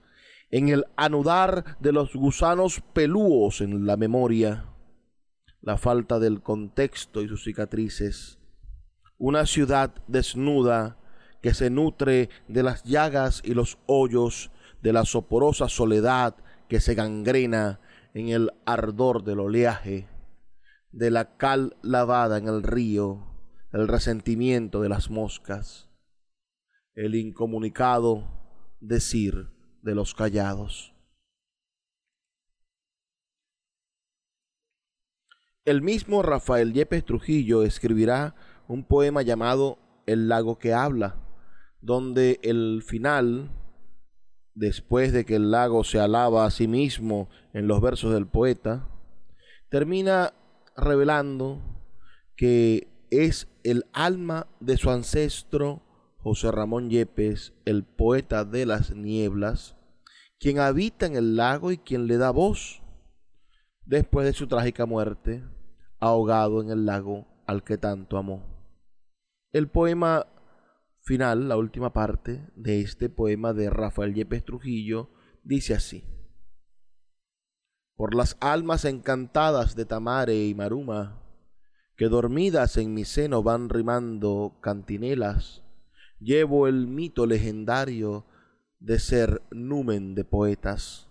en 0.54 0.68
el 0.68 0.84
anudar 0.94 1.76
de 1.80 1.90
los 1.90 2.14
gusanos 2.14 2.80
pelúos 2.92 3.60
en 3.60 3.86
la 3.86 3.96
memoria, 3.96 4.66
la 5.60 5.76
falta 5.78 6.20
del 6.20 6.42
contexto 6.42 7.22
y 7.22 7.26
sus 7.26 7.42
cicatrices, 7.42 8.38
una 9.18 9.46
ciudad 9.46 9.92
desnuda 10.06 10.96
que 11.42 11.54
se 11.54 11.70
nutre 11.70 12.28
de 12.46 12.62
las 12.62 12.84
llagas 12.84 13.42
y 13.44 13.54
los 13.54 13.78
hoyos 13.86 14.52
de 14.80 14.92
la 14.92 15.04
soporosa 15.04 15.68
soledad 15.68 16.36
que 16.68 16.78
se 16.78 16.94
gangrena 16.94 17.80
en 18.14 18.28
el 18.28 18.52
ardor 18.64 19.24
del 19.24 19.40
oleaje, 19.40 20.06
de 20.92 21.10
la 21.10 21.36
cal 21.36 21.76
lavada 21.82 22.38
en 22.38 22.46
el 22.46 22.62
río, 22.62 23.26
el 23.72 23.88
resentimiento 23.88 24.82
de 24.82 24.88
las 24.88 25.10
moscas, 25.10 25.90
el 26.94 27.16
incomunicado 27.16 28.22
decir 28.78 29.53
de 29.84 29.94
los 29.94 30.14
callados. 30.14 30.94
El 35.64 35.82
mismo 35.82 36.22
Rafael 36.22 36.72
Yepes 36.72 37.04
Trujillo 37.04 37.62
escribirá 37.62 38.34
un 38.66 38.84
poema 38.84 39.22
llamado 39.22 39.78
El 40.06 40.28
lago 40.28 40.58
que 40.58 40.72
habla, 40.74 41.16
donde 41.80 42.40
el 42.42 42.82
final 42.82 43.50
después 44.54 45.12
de 45.12 45.24
que 45.24 45.36
el 45.36 45.50
lago 45.50 45.84
se 45.84 46.00
alaba 46.00 46.46
a 46.46 46.50
sí 46.50 46.68
mismo 46.68 47.28
en 47.52 47.66
los 47.66 47.80
versos 47.80 48.12
del 48.12 48.26
poeta, 48.26 48.88
termina 49.68 50.32
revelando 50.76 51.60
que 52.36 52.88
es 53.10 53.48
el 53.64 53.84
alma 53.92 54.46
de 54.60 54.76
su 54.76 54.90
ancestro 54.90 55.82
José 56.24 56.50
Ramón 56.50 56.88
Yepes, 56.88 57.52
el 57.66 57.84
poeta 57.84 58.46
de 58.46 58.64
las 58.64 58.96
nieblas, 58.96 59.76
quien 60.40 60.58
habita 60.58 61.04
en 61.04 61.16
el 61.16 61.36
lago 61.36 61.70
y 61.70 61.76
quien 61.76 62.06
le 62.06 62.16
da 62.16 62.30
voz 62.30 62.82
después 63.84 64.24
de 64.26 64.32
su 64.32 64.46
trágica 64.46 64.86
muerte, 64.86 65.44
ahogado 66.00 66.62
en 66.62 66.70
el 66.70 66.86
lago 66.86 67.26
al 67.46 67.62
que 67.62 67.76
tanto 67.76 68.16
amó. 68.16 68.42
El 69.52 69.68
poema 69.68 70.26
final, 71.02 71.46
la 71.46 71.58
última 71.58 71.92
parte 71.92 72.50
de 72.56 72.80
este 72.80 73.10
poema 73.10 73.52
de 73.52 73.68
Rafael 73.68 74.14
Yepes 74.14 74.46
Trujillo, 74.46 75.10
dice 75.42 75.74
así. 75.74 76.04
Por 77.96 78.14
las 78.14 78.38
almas 78.40 78.86
encantadas 78.86 79.76
de 79.76 79.84
Tamare 79.84 80.46
y 80.46 80.54
Maruma, 80.54 81.20
que 81.98 82.08
dormidas 82.08 82.78
en 82.78 82.94
mi 82.94 83.04
seno 83.04 83.42
van 83.42 83.68
rimando 83.68 84.56
cantinelas, 84.62 85.63
llevo 86.24 86.66
el 86.66 86.88
mito 86.88 87.26
legendario 87.26 88.26
de 88.80 88.98
ser 88.98 89.42
numen 89.50 90.14
de 90.14 90.24
poetas. 90.24 91.08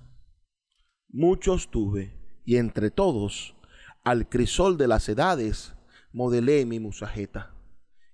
Muchos 1.10 1.70
tuve, 1.70 2.18
y 2.44 2.58
entre 2.58 2.92
todos, 2.92 3.56
al 4.04 4.28
crisol 4.28 4.78
de 4.78 4.88
las 4.88 5.08
edades, 5.08 5.76
modelé 6.12 6.66
mi 6.66 6.80
musajeta 6.80 7.54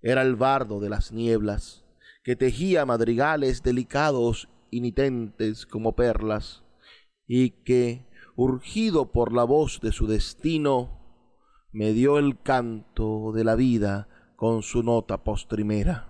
era 0.02 0.22
el 0.22 0.36
bardo 0.36 0.80
de 0.80 0.90
las 0.90 1.12
nieblas, 1.12 1.86
que 2.24 2.36
tejía 2.36 2.86
madrigales 2.86 3.64
delicados 3.64 4.50
y 4.72 4.82
nitentes 4.82 5.66
como 5.66 5.96
perlas, 5.96 6.64
y 7.28 7.52
que, 7.64 8.08
urgido 8.36 9.12
por 9.12 9.34
la 9.34 9.44
voz 9.44 9.80
de 9.82 9.92
su 9.92 10.08
destino, 10.08 10.98
me 11.72 11.94
dio 11.94 12.18
el 12.18 12.42
canto 12.42 13.32
de 13.34 13.44
la 13.44 13.56
vida 13.56 14.08
con 14.36 14.64
su 14.64 14.84
nota 14.84 15.24
postrimera. 15.24 16.09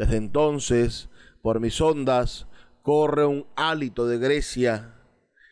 Desde 0.00 0.16
entonces, 0.16 1.10
por 1.42 1.60
mis 1.60 1.78
ondas, 1.78 2.46
corre 2.80 3.26
un 3.26 3.46
hálito 3.54 4.06
de 4.06 4.16
Grecia, 4.16 4.94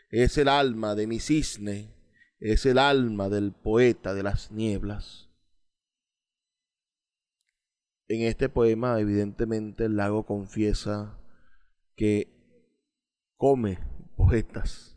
es 0.09 0.39
el 0.39 0.49
alma 0.49 0.95
de 0.95 1.07
mi 1.07 1.21
cisne, 1.21 1.95
es 2.41 2.65
el 2.65 2.79
alma 2.79 3.29
del 3.29 3.53
poeta 3.53 4.15
de 4.15 4.23
las 4.23 4.51
nieblas. 4.51 5.29
En 8.07 8.23
este 8.23 8.49
poema, 8.49 8.99
evidentemente, 8.99 9.85
el 9.85 9.97
lago 9.97 10.25
confiesa 10.25 11.21
que 11.95 12.33
come 13.37 13.79
poetas. 14.17 14.97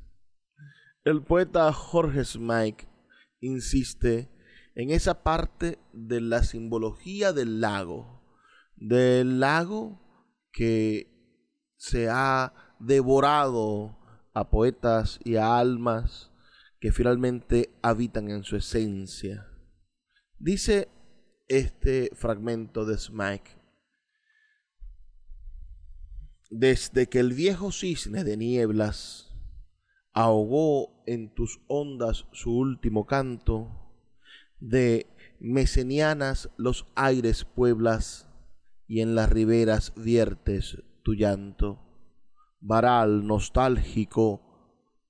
El 1.03 1.23
poeta 1.23 1.73
Jorge 1.73 2.23
Smike 2.23 2.87
insiste 3.41 4.29
en 4.75 4.91
esa 4.91 5.23
parte 5.23 5.77
de 5.91 6.21
la 6.21 6.41
simbología 6.43 7.33
del 7.33 7.59
lago, 7.59 8.20
del 8.81 9.39
lago 9.39 10.01
que 10.51 11.07
se 11.77 12.09
ha 12.09 12.75
devorado 12.79 13.95
a 14.33 14.49
poetas 14.49 15.19
y 15.23 15.35
a 15.35 15.59
almas 15.59 16.31
que 16.79 16.91
finalmente 16.91 17.69
habitan 17.83 18.31
en 18.31 18.43
su 18.43 18.55
esencia. 18.55 19.47
Dice 20.39 20.89
este 21.47 22.09
fragmento 22.15 22.85
de 22.85 22.97
Smike. 22.97 23.55
Desde 26.49 27.07
que 27.07 27.19
el 27.19 27.33
viejo 27.33 27.71
cisne 27.71 28.23
de 28.23 28.35
nieblas 28.35 29.31
ahogó 30.11 31.03
en 31.05 31.33
tus 31.35 31.61
ondas 31.67 32.25
su 32.31 32.57
último 32.57 33.05
canto, 33.05 33.93
de 34.59 35.07
mesenianas 35.39 36.49
los 36.57 36.87
aires 36.95 37.45
pueblas 37.45 38.30
y 38.91 38.99
en 38.99 39.15
las 39.15 39.29
riberas 39.29 39.93
viertes 39.95 40.83
tu 41.01 41.13
llanto. 41.13 41.79
Varal 42.59 43.25
nostálgico 43.25 44.41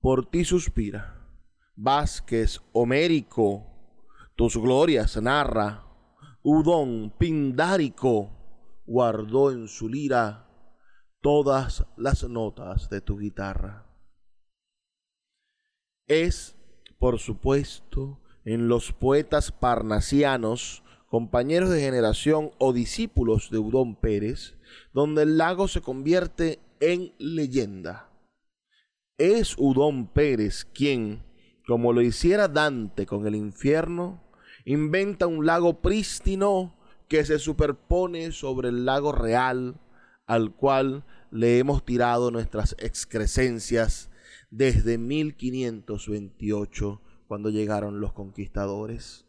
por 0.00 0.30
ti 0.30 0.44
suspira. 0.44 1.26
Vázquez 1.74 2.60
homérico 2.70 3.66
tus 4.36 4.56
glorias 4.56 5.20
narra 5.20 5.84
Udón 6.44 7.12
Pindárico 7.18 8.30
guardó 8.86 9.50
en 9.50 9.66
su 9.66 9.88
lira 9.88 10.48
todas 11.20 11.84
las 11.96 12.22
notas 12.22 12.88
de 12.88 13.00
tu 13.00 13.18
guitarra. 13.18 13.84
Es, 16.06 16.56
por 17.00 17.18
supuesto, 17.18 18.22
en 18.44 18.68
los 18.68 18.92
poetas 18.92 19.50
parnasianos, 19.50 20.81
compañeros 21.12 21.68
de 21.68 21.82
generación 21.82 22.52
o 22.56 22.72
discípulos 22.72 23.50
de 23.50 23.58
Udón 23.58 23.96
Pérez, 23.96 24.54
donde 24.94 25.24
el 25.24 25.36
lago 25.36 25.68
se 25.68 25.82
convierte 25.82 26.58
en 26.80 27.12
leyenda. 27.18 28.08
Es 29.18 29.54
Udón 29.58 30.06
Pérez 30.06 30.64
quien, 30.64 31.22
como 31.66 31.92
lo 31.92 32.00
hiciera 32.00 32.48
Dante 32.48 33.04
con 33.04 33.26
el 33.26 33.34
infierno, 33.34 34.24
inventa 34.64 35.26
un 35.26 35.44
lago 35.44 35.82
prístino 35.82 36.74
que 37.08 37.26
se 37.26 37.38
superpone 37.38 38.32
sobre 38.32 38.70
el 38.70 38.86
lago 38.86 39.12
real 39.12 39.78
al 40.24 40.54
cual 40.54 41.04
le 41.30 41.58
hemos 41.58 41.84
tirado 41.84 42.30
nuestras 42.30 42.74
excrescencias 42.78 44.08
desde 44.50 44.96
1528 44.96 47.02
cuando 47.28 47.50
llegaron 47.50 48.00
los 48.00 48.14
conquistadores. 48.14 49.26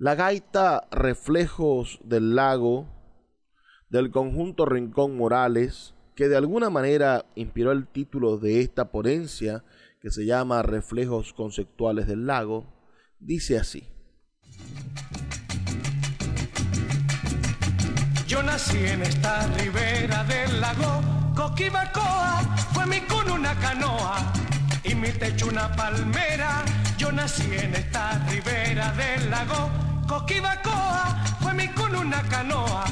La 0.00 0.14
gaita 0.14 0.86
Reflejos 0.92 1.98
del 2.04 2.36
Lago 2.36 2.86
del 3.90 4.12
conjunto 4.12 4.64
Rincón 4.64 5.16
Morales, 5.16 5.96
que 6.14 6.28
de 6.28 6.36
alguna 6.36 6.70
manera 6.70 7.26
inspiró 7.34 7.72
el 7.72 7.88
título 7.88 8.38
de 8.38 8.60
esta 8.60 8.92
ponencia 8.92 9.64
que 10.00 10.12
se 10.12 10.24
llama 10.24 10.62
Reflejos 10.62 11.32
Conceptuales 11.32 12.06
del 12.06 12.26
Lago, 12.26 12.64
dice 13.18 13.58
así. 13.58 13.88
Yo 18.28 18.40
nací 18.44 18.78
en 18.78 19.02
esta 19.02 19.48
ribera 19.56 20.22
del 20.22 20.60
lago 20.60 21.02
Coquibacoa, 21.34 22.42
fue 22.72 22.86
mi 22.86 23.00
cuna 23.00 23.32
una 23.32 23.54
canoa 23.58 24.32
y 24.84 24.94
mi 24.94 25.08
techo 25.08 25.48
una 25.48 25.74
palmera. 25.74 26.64
Yo 26.96 27.10
nací 27.10 27.52
en 27.52 27.74
esta 27.74 28.24
ribera 28.28 28.92
del 28.92 29.28
lago 29.28 29.87
Coquibacoa, 30.08 31.22
fue 31.38 31.52
mi 31.52 31.68
cuna 31.68 31.98
una 31.98 32.22
canoa 32.22 32.84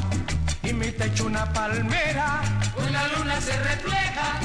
y 0.62 0.74
mi 0.74 0.90
techo 0.90 1.24
una 1.24 1.50
palmera. 1.50 2.42
Pues 2.74 2.92
la 2.92 3.08
luna 3.08 3.40
se 3.40 3.56
refleja 3.62 4.38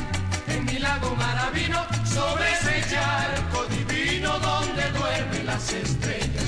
en 0.48 0.64
mi 0.64 0.80
lago 0.80 1.14
maravino 1.18 1.86
sobre 2.06 2.50
ese 2.54 2.82
charco 2.90 3.66
divino 3.66 4.40
donde 4.40 4.90
duermen 4.92 5.46
las 5.48 5.74
estrellas. 5.74 6.46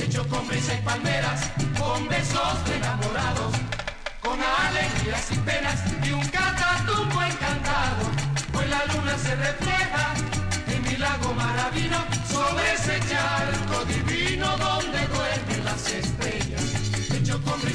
Hecho 0.00 0.26
con 0.28 0.48
brisa 0.48 0.72
y 0.72 0.82
palmeras, 0.82 1.42
con 1.78 2.08
besos 2.08 2.64
de 2.64 2.76
enamorados, 2.76 3.52
con 4.22 4.38
alegrías 4.40 5.30
y 5.30 5.36
penas 5.40 5.78
y 6.02 6.12
un 6.12 6.26
catatumbo 6.28 7.20
encantado. 7.22 8.04
Pues 8.50 8.70
la 8.70 8.82
luna 8.86 9.18
se 9.18 9.36
refleja 9.36 10.14
en 10.68 10.82
mi 10.84 10.96
lago 10.96 11.34
maravino 11.34 11.98
sobre 12.32 12.72
ese 12.72 12.98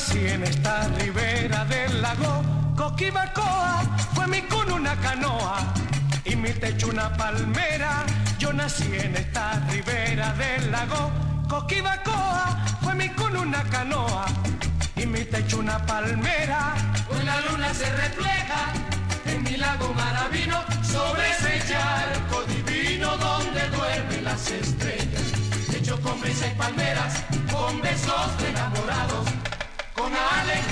Nací 0.00 0.26
en 0.26 0.42
esta 0.44 0.88
ribera 0.98 1.64
del 1.66 2.00
lago 2.00 2.42
Coquibacoa, 2.74 3.82
fue 4.14 4.26
mi 4.28 4.40
cuna 4.42 4.74
una 4.74 4.96
canoa 4.96 5.58
y 6.24 6.36
mi 6.36 6.50
techo 6.52 6.88
una 6.88 7.12
palmera. 7.12 8.06
Yo 8.38 8.50
nací 8.50 8.88
en 8.94 9.14
esta 9.16 9.60
ribera 9.68 10.32
del 10.32 10.70
lago 10.70 11.10
Coquibacoa, 11.48 12.64
fue 12.82 12.94
mi 12.94 13.08
cuna 13.10 13.40
una 13.40 13.62
canoa 13.64 14.24
y 14.96 15.04
mi 15.04 15.22
techo 15.24 15.58
una 15.58 15.78
palmera. 15.84 16.74
Pues 17.06 17.22
la 17.22 17.38
luna 17.42 17.74
se 17.74 17.90
refleja 17.96 18.72
en 19.26 19.42
mi 19.42 19.56
lago 19.58 19.92
maravino 19.92 20.64
sobre 20.82 21.30
ese 21.30 21.60
charco 21.68 22.42
divino 22.44 23.18
donde 23.18 23.68
duermen 23.68 24.24
las 24.24 24.50
estrellas. 24.50 25.26
Hecho 25.74 26.00
con 26.00 26.18
brisa 26.22 26.46
y 26.46 26.54
palmeras, 26.56 27.22
con 27.52 27.82
besos 27.82 28.38
de 28.38 28.48
enamorados, 28.48 29.19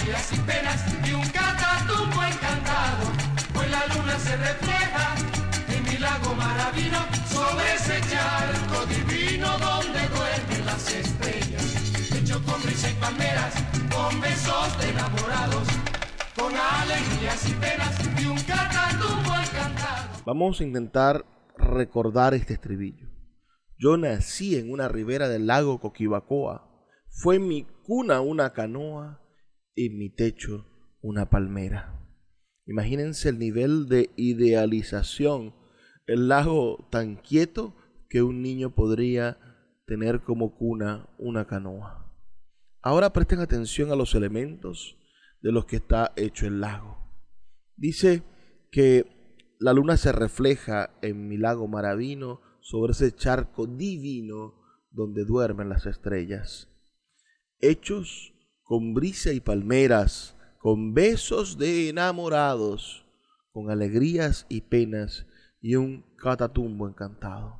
alegrías 0.08 0.32
y 0.32 0.40
penas 0.40 1.08
y 1.08 1.12
un 1.12 1.28
catatumbo 1.28 2.22
encantado. 2.22 3.04
Pues 3.52 3.70
la 3.70 3.86
luna 3.94 4.18
se 4.18 4.36
refleja 4.36 5.14
en 5.68 5.84
mi 5.84 5.98
lago 5.98 6.34
maravino 6.34 6.98
sobre 7.28 7.74
ese 7.74 8.00
charco 8.08 8.86
divino 8.86 9.46
donde 9.58 10.00
duermen 10.08 10.66
las 10.66 10.94
estrellas. 10.94 12.12
Hecho 12.12 12.42
con 12.44 12.62
brisa 12.62 12.90
y 12.90 12.94
palmeras, 12.94 13.54
con 13.94 14.20
besos 14.20 14.78
de 14.78 14.88
enamorados, 14.90 15.68
con 16.36 16.52
alegrías 16.56 17.48
y 17.48 17.52
penas 17.54 18.22
y 18.22 18.26
un 18.26 18.38
catatumbo 18.38 19.34
encantado. 19.34 20.22
Vamos 20.24 20.60
a 20.60 20.64
intentar 20.64 21.24
recordar 21.56 22.34
este 22.34 22.54
estribillo. 22.54 23.08
Yo 23.78 23.96
nací 23.96 24.56
en 24.56 24.72
una 24.72 24.88
ribera 24.88 25.28
del 25.28 25.46
lago 25.46 25.78
Coquibacoa. 25.80 26.64
Fue 27.10 27.38
mi 27.38 27.64
cuna 27.84 28.20
una 28.20 28.52
canoa 28.52 29.20
y 29.78 29.90
mi 29.90 30.10
techo 30.10 30.66
una 31.00 31.30
palmera. 31.30 32.04
Imagínense 32.66 33.28
el 33.28 33.38
nivel 33.38 33.86
de 33.86 34.10
idealización. 34.16 35.54
El 36.08 36.26
lago 36.26 36.88
tan 36.90 37.14
quieto 37.14 37.76
que 38.08 38.22
un 38.22 38.42
niño 38.42 38.74
podría 38.74 39.38
tener 39.86 40.22
como 40.22 40.56
cuna 40.58 41.08
una 41.16 41.46
canoa. 41.46 42.12
Ahora 42.82 43.12
presten 43.12 43.38
atención 43.38 43.92
a 43.92 43.96
los 43.96 44.16
elementos 44.16 44.98
de 45.42 45.52
los 45.52 45.64
que 45.66 45.76
está 45.76 46.12
hecho 46.16 46.48
el 46.48 46.60
lago. 46.60 46.98
Dice 47.76 48.24
que 48.72 49.06
la 49.60 49.72
luna 49.72 49.96
se 49.96 50.10
refleja 50.10 50.90
en 51.02 51.28
mi 51.28 51.36
lago 51.36 51.68
maravino 51.68 52.40
sobre 52.60 52.92
ese 52.92 53.12
charco 53.12 53.68
divino 53.68 54.54
donde 54.90 55.24
duermen 55.24 55.68
las 55.68 55.86
estrellas. 55.86 56.68
Hechos 57.60 58.34
con 58.68 58.92
brisa 58.92 59.32
y 59.32 59.40
palmeras, 59.40 60.36
con 60.58 60.92
besos 60.92 61.56
de 61.56 61.88
enamorados, 61.88 63.02
con 63.50 63.70
alegrías 63.70 64.44
y 64.50 64.60
penas 64.60 65.26
y 65.62 65.76
un 65.76 66.04
catatumbo 66.18 66.86
encantado. 66.86 67.58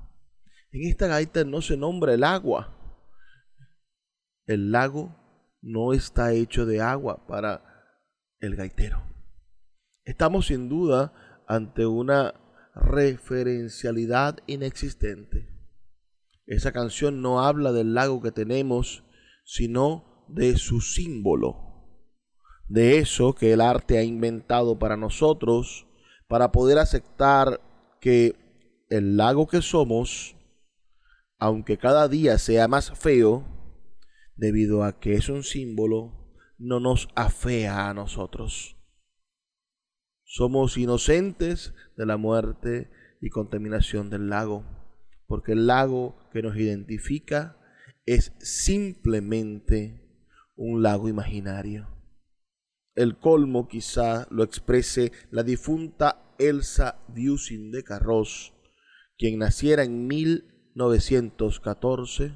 En 0.70 0.86
esta 0.86 1.06
gaita 1.06 1.44
no 1.44 1.62
se 1.62 1.78
nombra 1.78 2.12
el 2.12 2.24
agua. 2.24 2.76
El 4.44 4.70
lago 4.70 5.16
no 5.62 5.94
está 5.94 6.34
hecho 6.34 6.66
de 6.66 6.82
agua 6.82 7.26
para 7.26 7.64
el 8.40 8.54
gaitero. 8.54 9.02
Estamos 10.04 10.48
sin 10.48 10.68
duda 10.68 11.14
ante 11.48 11.86
una 11.86 12.34
referencialidad 12.74 14.40
inexistente. 14.46 15.48
Esa 16.44 16.70
canción 16.72 17.22
no 17.22 17.42
habla 17.42 17.72
del 17.72 17.94
lago 17.94 18.20
que 18.20 18.30
tenemos, 18.30 19.04
sino 19.46 20.07
de 20.28 20.56
su 20.56 20.80
símbolo, 20.80 21.68
de 22.68 22.98
eso 22.98 23.34
que 23.34 23.52
el 23.52 23.60
arte 23.60 23.98
ha 23.98 24.02
inventado 24.02 24.78
para 24.78 24.96
nosotros, 24.96 25.86
para 26.28 26.52
poder 26.52 26.78
aceptar 26.78 27.60
que 28.00 28.36
el 28.90 29.16
lago 29.16 29.46
que 29.46 29.62
somos, 29.62 30.36
aunque 31.38 31.78
cada 31.78 32.08
día 32.08 32.38
sea 32.38 32.68
más 32.68 32.96
feo, 32.98 33.46
debido 34.36 34.84
a 34.84 35.00
que 35.00 35.14
es 35.14 35.28
un 35.28 35.42
símbolo, 35.42 36.34
no 36.58 36.80
nos 36.80 37.08
afea 37.14 37.88
a 37.88 37.94
nosotros. 37.94 38.76
Somos 40.24 40.76
inocentes 40.76 41.72
de 41.96 42.06
la 42.06 42.16
muerte 42.16 42.90
y 43.20 43.30
contaminación 43.30 44.10
del 44.10 44.28
lago, 44.28 44.64
porque 45.26 45.52
el 45.52 45.66
lago 45.66 46.28
que 46.32 46.42
nos 46.42 46.56
identifica 46.56 47.56
es 48.04 48.32
simplemente 48.38 50.07
un 50.58 50.82
lago 50.82 51.08
imaginario. 51.08 51.88
El 52.96 53.16
colmo 53.16 53.68
quizá 53.68 54.26
lo 54.30 54.42
exprese 54.42 55.12
la 55.30 55.44
difunta 55.44 56.34
Elsa 56.38 56.98
Diusin 57.08 57.70
de 57.70 57.84
Carros, 57.84 58.52
quien 59.16 59.38
naciera 59.38 59.84
en 59.84 60.08
1914, 60.08 62.32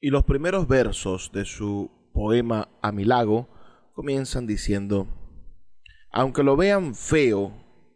y 0.00 0.10
los 0.10 0.22
primeros 0.24 0.68
versos 0.68 1.32
de 1.32 1.46
su 1.46 1.90
poema 2.12 2.68
A 2.82 2.92
mi 2.92 3.04
lago 3.04 3.48
comienzan 3.94 4.46
diciendo, 4.46 5.08
aunque 6.12 6.42
lo 6.42 6.56
vean 6.56 6.94
feo, 6.94 7.54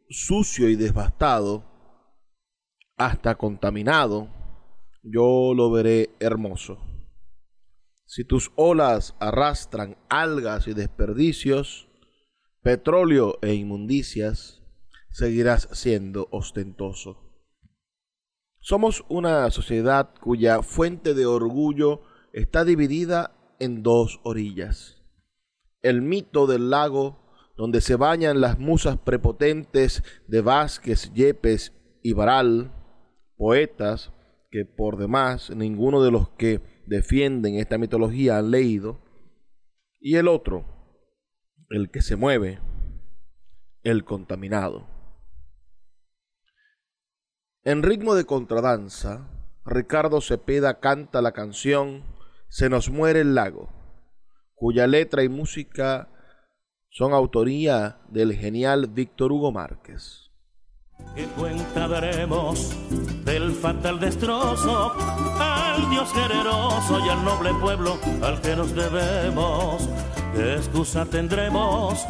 sucio 0.09 0.71
y 0.71 0.77
devastado, 0.77 1.65
hasta 2.97 3.35
contaminado, 3.35 4.29
yo 5.03 5.53
lo 5.55 5.71
veré 5.71 6.17
hermoso. 6.19 6.92
Si 8.05 8.25
tus 8.25 8.53
olas 8.57 9.15
arrastran 9.21 9.97
algas 10.09 10.69
y 10.69 10.75
desperdicios, 10.75 11.89
petróleo 12.63 13.39
e 13.43 13.55
inmundicias, 13.55 14.63
seguirás 15.11 15.69
siendo 15.73 16.29
ostentoso. 16.31 17.33
Somos 18.61 19.05
una 19.09 19.51
sociedad 19.51 20.15
cuya 20.21 20.63
fuente 20.63 21.15
de 21.15 21.27
orgullo 21.27 22.03
está 22.33 22.65
dividida 22.65 23.35
en 23.59 23.83
dos 23.83 24.21
orillas. 24.23 25.03
El 25.81 26.03
mito 26.03 26.47
del 26.47 26.71
lago 26.71 27.23
donde 27.57 27.81
se 27.81 27.97
bañan 27.97 28.41
las 28.41 28.59
musas 28.59 28.99
prepotentes 28.99 30.03
de 30.27 30.41
Vázquez, 30.41 31.13
Yepes 31.13 31.73
y 32.03 32.13
Baral, 32.13 32.73
poetas 33.37 34.13
que 34.51 34.65
por 34.65 34.97
demás 34.97 35.51
ninguno 35.51 36.03
de 36.03 36.11
los 36.11 36.29
que 36.31 36.61
defienden 36.87 37.57
esta 37.57 37.79
mitología 37.79 38.39
han 38.39 38.51
leído, 38.51 39.01
y 40.01 40.17
el 40.17 40.29
otro, 40.29 40.65
el 41.71 41.91
que 41.91 42.03
se 42.03 42.17
mueve, 42.17 42.61
el 43.83 44.05
contaminado. 44.05 44.89
En 47.65 47.83
ritmo 47.83 48.15
de 48.15 48.25
contradanza, 48.25 49.29
Ricardo 49.65 50.21
Cepeda 50.21 50.81
canta 50.81 51.23
la 51.23 51.31
canción 51.31 52.05
Se 52.49 52.69
nos 52.69 52.91
muere 52.91 53.21
el 53.21 53.37
lago, 53.37 53.71
cuya 54.55 54.87
letra 54.87 55.23
y 55.23 55.29
música 55.29 56.11
son 56.91 57.13
autoría 57.13 58.01
del 58.09 58.35
genial 58.35 58.89
Víctor 58.89 59.33
Hugo 59.33 59.53
Márquez. 59.53 60.32
¿Qué 61.15 61.27
cuenta 61.37 61.89
daremos 61.89 62.71
del 63.25 63.53
fatal 63.53 64.01
destrozo 64.01 64.93
al 65.39 65.91
Dios 65.91 66.11
generoso 66.13 67.01
y 67.05 67.09
al 67.09 67.25
noble 67.25 67.53
pueblo 67.55 67.99
al 68.23 68.41
que 68.41 68.57
nos 68.57 68.75
debemos? 68.75 69.89
¿Qué 70.35 70.55
excusa 70.55 71.05
tendremos 71.05 72.07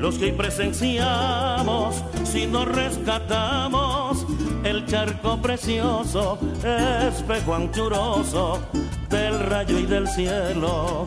los 0.00 0.18
que 0.18 0.32
presenciamos 0.32 2.02
si 2.24 2.46
no 2.46 2.64
rescatamos 2.64 4.26
el 4.64 4.84
charco 4.86 5.40
precioso, 5.40 6.38
espejo 7.08 7.54
anchuroso 7.54 8.60
del 9.08 9.38
rayo 9.38 9.78
y 9.78 9.86
del 9.86 10.08
cielo? 10.08 11.04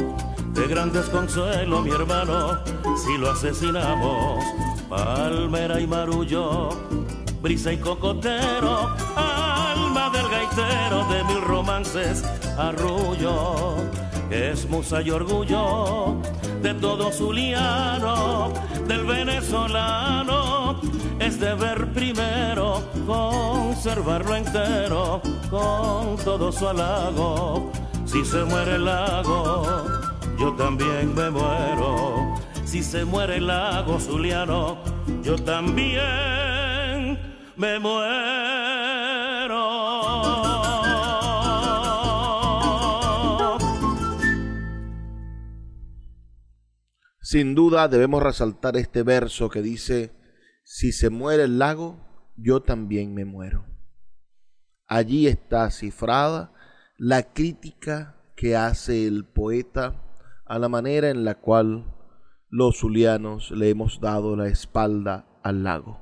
de 0.53 0.67
gran 0.67 0.91
desconsuelo, 0.93 1.81
mi 1.81 1.89
hermano, 1.89 2.59
si 3.03 3.17
lo 3.17 3.31
asesinamos. 3.31 4.43
Palmera 4.95 5.81
y 5.81 5.87
marullo, 5.87 6.69
brisa 7.41 7.73
y 7.73 7.77
cocotero, 7.77 8.91
alma 9.15 10.11
del 10.11 10.29
gaitero 10.29 11.03
de 11.05 11.23
mil 11.23 11.41
romances, 11.41 12.23
arrullo, 12.59 13.75
es 14.29 14.69
musa 14.69 15.01
y 15.01 15.09
orgullo 15.09 16.17
de 16.61 16.75
todo 16.75 17.11
zuliano, 17.11 18.53
del 18.87 19.03
venezolano, 19.05 20.79
es 21.17 21.39
deber 21.39 21.91
primero 21.91 22.83
conservarlo 23.07 24.35
entero 24.35 25.21
con 25.49 26.17
todo 26.23 26.51
su 26.51 26.67
halago. 26.67 27.71
Si 28.05 28.23
se 28.23 28.43
muere 28.43 28.75
el 28.75 28.85
lago, 28.85 29.85
yo 30.37 30.53
también 30.53 31.15
me 31.15 31.31
muero. 31.31 32.42
Si 32.73 32.81
se 32.81 33.05
muere 33.05 33.37
el 33.37 33.45
lago 33.45 33.99
Zuliano, 33.99 34.81
yo 35.21 35.35
también 35.35 36.01
me 37.55 37.77
muero. 37.77 37.99
Sin 47.21 47.53
duda 47.53 47.87
debemos 47.87 48.23
resaltar 48.23 48.75
este 48.77 49.03
verso 49.03 49.51
que 49.51 49.61
dice, 49.61 50.11
si 50.63 50.91
se 50.91 51.11
muere 51.11 51.43
el 51.43 51.59
lago, 51.59 52.03
yo 52.37 52.63
también 52.63 53.13
me 53.13 53.23
muero. 53.23 53.67
Allí 54.87 55.27
está 55.27 55.69
cifrada 55.69 56.51
la 56.97 57.21
crítica 57.33 58.15
que 58.35 58.55
hace 58.55 59.05
el 59.05 59.25
poeta 59.25 60.01
a 60.47 60.57
la 60.57 60.69
manera 60.69 61.11
en 61.11 61.23
la 61.23 61.35
cual 61.35 61.92
los 62.53 62.77
zulianos 62.77 63.49
le 63.49 63.71
hemos 63.71 63.99
dado 63.99 64.35
la 64.35 64.47
espalda 64.47 65.25
al 65.41 65.63
lago. 65.63 65.97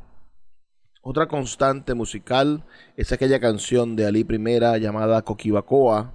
Otra 1.02 1.30
constante 1.30 1.94
musical 1.94 2.66
es 2.98 3.14
aquella 3.14 3.40
canción 3.40 3.96
de 3.96 4.06
Ali 4.06 4.28
I 4.30 4.80
llamada 4.82 5.22
Coquibacoa, 5.22 6.12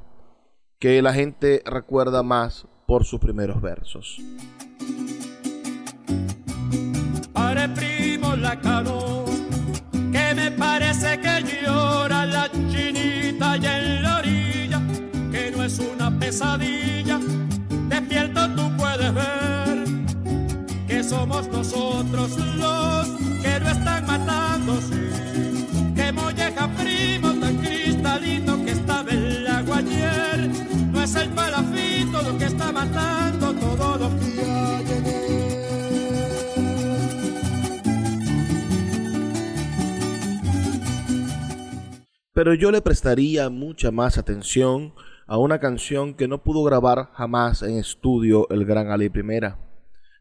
que 0.78 1.00
la 1.00 1.14
gente 1.14 1.62
recuerda 1.64 2.22
más 2.22 2.68
por 2.86 3.06
sus 3.06 3.18
primeros 3.18 3.62
versos. 3.62 4.18
Pare 7.32 7.70
primo 7.70 8.36
la 8.36 8.60
cano, 8.60 9.24
que 10.12 10.34
me 10.34 10.50
parece 10.50 11.18
que 11.18 11.64
llora 11.64 12.26
la 12.26 12.50
chinita 12.50 13.56
y 13.56 13.66
en 13.66 14.02
la 14.02 14.18
orilla, 14.18 14.82
que 15.32 15.50
no 15.50 15.64
es 15.64 15.78
una 15.78 16.10
pesadilla 16.18 17.18
despierto 17.88 18.54
tú 18.54 18.76
puedes 18.76 19.14
ver 19.14 19.65
somos 21.08 21.46
nosotros 21.48 22.36
los 22.56 23.08
que 23.42 23.60
lo 23.60 23.68
están 23.68 24.06
matando. 24.06 24.74
Que 25.94 26.12
molleja 26.12 26.68
primo 26.76 27.32
tan 27.40 27.56
cristalino 27.58 28.64
que 28.64 28.72
está 28.72 29.04
del 29.04 29.46
agua 29.46 29.78
ayer, 29.78 30.50
no 30.92 31.02
es 31.02 31.14
el 31.14 31.30
palafito 31.30 32.22
lo 32.22 32.38
que 32.38 32.44
está 32.44 32.72
matando 32.72 33.54
todo 33.54 33.98
lo 33.98 34.08
que 34.18 34.42
hay 34.42 34.86
en 34.98 35.06
él. 35.06 35.22
Pero 42.32 42.52
yo 42.54 42.70
le 42.70 42.82
prestaría 42.82 43.48
mucha 43.48 43.90
más 43.90 44.18
atención 44.18 44.92
a 45.26 45.38
una 45.38 45.58
canción 45.58 46.14
que 46.14 46.28
no 46.28 46.42
pudo 46.42 46.62
grabar 46.64 47.10
jamás 47.14 47.62
en 47.62 47.78
estudio 47.78 48.46
el 48.50 48.64
gran 48.64 48.90
Ali 48.90 49.06
I, 49.06 49.10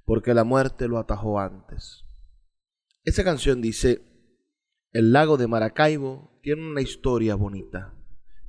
porque 0.06 0.34
la 0.34 0.44
muerte 0.44 0.88
lo 0.88 0.98
atajó 0.98 1.40
antes. 1.40 2.06
Esa 3.04 3.24
canción 3.24 3.62
dice, 3.62 4.02
El 4.92 5.12
lago 5.12 5.38
de 5.38 5.48
Maracaibo 5.48 6.40
tiene 6.42 6.68
una 6.68 6.82
historia 6.82 7.36
bonita, 7.36 7.94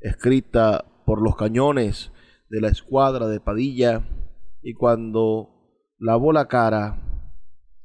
escrita 0.01 0.85
por 1.05 1.23
los 1.23 1.37
cañones 1.37 2.13
de 2.49 2.61
la 2.61 2.69
escuadra 2.69 3.27
de 3.27 3.41
Padilla, 3.41 4.07
y 4.63 4.75
cuando 4.75 5.73
lavó 5.99 6.33
la 6.33 6.49
cara 6.49 7.03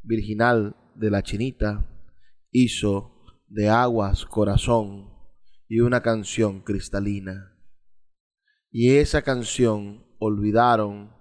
virginal 0.04 0.76
de 0.96 1.12
la 1.12 1.24
chinita, 1.24 1.88
hizo 2.52 3.24
de 3.48 3.70
aguas 3.70 4.26
corazón 4.26 5.10
y 5.68 5.80
una 5.80 6.02
canción 6.02 6.62
cristalina 6.62 7.52
y 8.72 8.96
esa 8.96 9.22
canción 9.22 10.06
olvidaron, 10.18 11.14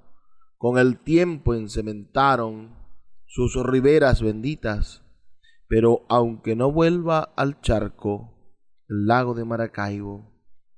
con 0.61 0.77
el 0.77 0.99
tiempo 0.99 1.55
encementaron 1.55 2.77
sus 3.25 3.57
riberas 3.65 4.21
benditas, 4.21 5.03
pero 5.67 6.05
aunque 6.11 6.55
no 6.55 6.71
vuelva 6.71 7.33
al 7.35 7.63
charco, 7.63 8.35
el 8.87 9.07
lago 9.07 9.33
de 9.33 9.47
Maracaibo 9.47 10.31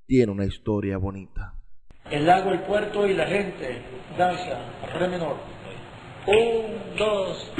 tiene 0.07 0.31
una 0.31 0.45
historia 0.45 0.99
bonita. 0.99 1.55
El 2.13 2.27
lago, 2.27 2.53
el 2.53 2.63
puerto 2.63 3.09
y 3.09 3.15
la 3.15 3.27
gente, 3.27 3.83
danza, 4.17 4.61
re 5.01 5.09
menor. 5.09 5.39
Un, 6.29 6.97
dos. 6.97 7.53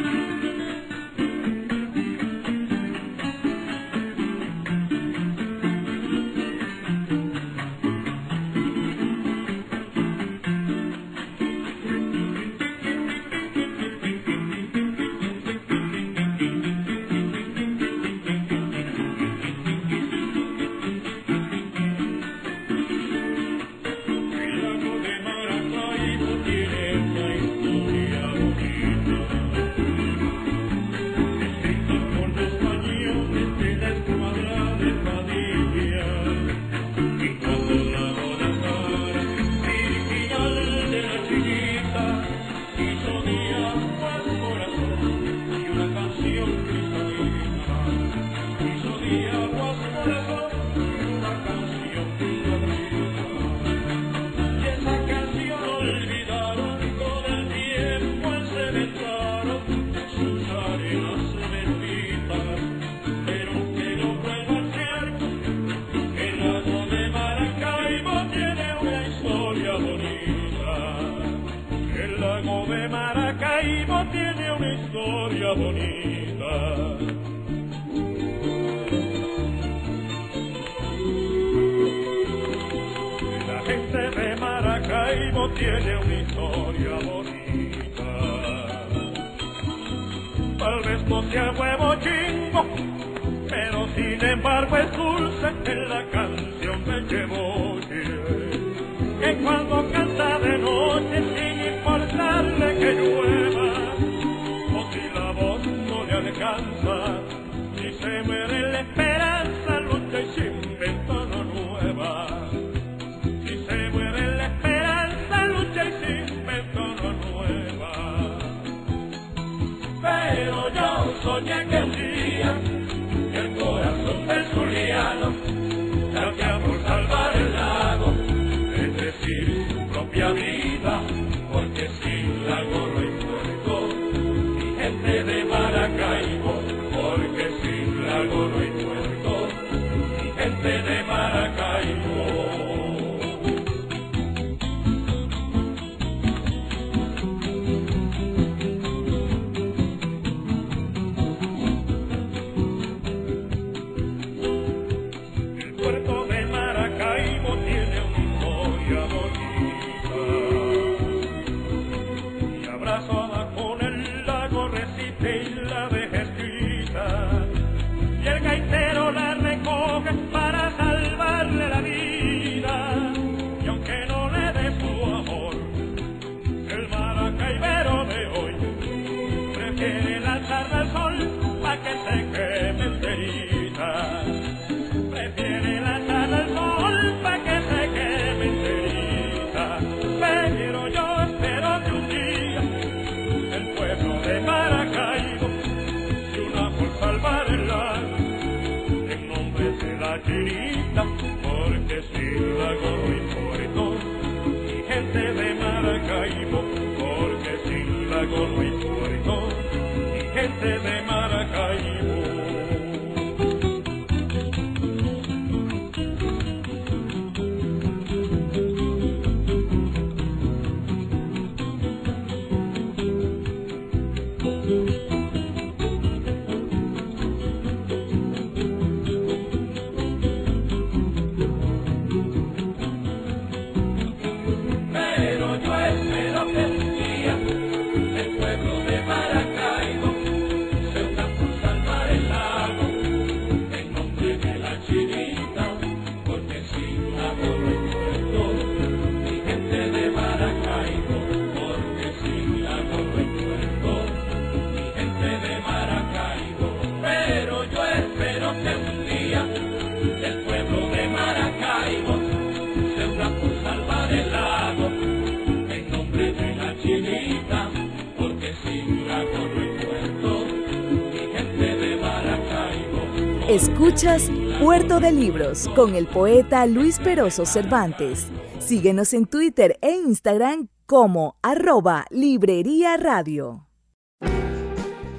Puerto 274.61 274.99
de 274.99 275.13
Libros 275.13 275.69
con 275.77 275.95
el 275.95 276.09
poeta 276.09 276.67
Luis 276.67 276.99
Peroso 276.99 277.47
Cervantes. 277.47 278.27
Síguenos 278.59 279.15
en 279.15 279.27
Twitter 279.27 279.79
e 279.81 279.93
Instagram 279.93 280.67
como 280.87 281.37
arroba 281.41 282.07
Librería 282.11 282.97
Radio. 282.97 283.69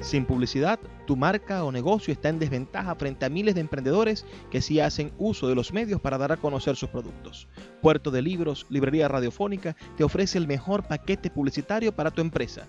Sin 0.00 0.26
publicidad, 0.26 0.78
tu 1.06 1.16
marca 1.16 1.64
o 1.64 1.72
negocio 1.72 2.12
está 2.12 2.28
en 2.28 2.38
desventaja 2.38 2.94
frente 2.96 3.24
a 3.24 3.30
miles 3.30 3.54
de 3.54 3.62
emprendedores 3.62 4.26
que 4.50 4.60
sí 4.60 4.80
hacen 4.80 5.12
uso 5.16 5.48
de 5.48 5.54
los 5.54 5.72
medios 5.72 6.02
para 6.02 6.18
dar 6.18 6.32
a 6.32 6.36
conocer 6.36 6.76
sus 6.76 6.90
productos. 6.90 7.48
Puerto 7.80 8.10
de 8.10 8.20
Libros, 8.20 8.66
Librería 8.68 9.08
Radiofónica, 9.08 9.76
te 9.96 10.04
ofrece 10.04 10.36
el 10.36 10.46
mejor 10.46 10.86
paquete 10.86 11.30
publicitario 11.30 11.96
para 11.96 12.10
tu 12.10 12.20
empresa 12.20 12.68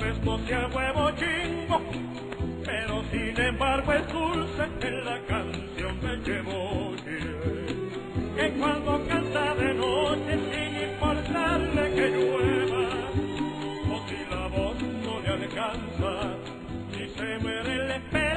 Vez 0.00 0.22
no 0.22 0.38
sea 0.46 0.68
huevo 0.68 1.10
chingo, 1.12 1.80
pero 2.64 3.02
sin 3.10 3.40
embargo 3.40 3.92
es 3.92 4.12
dulce 4.12 4.62
en 4.80 5.04
la 5.04 5.18
canción 5.26 5.98
me 6.02 6.16
llevo 6.18 6.94
Que 8.36 8.50
cuando 8.58 9.04
canta 9.08 9.54
de 9.56 9.74
noche 9.74 10.38
sin 10.52 10.90
importarle 10.90 11.94
que 11.94 12.08
llueva, 12.10 12.88
o 13.92 14.08
si 14.08 14.18
la 14.30 14.46
voz 14.46 14.76
no 15.04 15.20
le 15.20 15.28
alcanza, 15.44 16.12
si 16.92 17.08
se 17.08 17.38
muere 17.38 17.76
la 17.88 17.96
esperanza, 17.96 18.27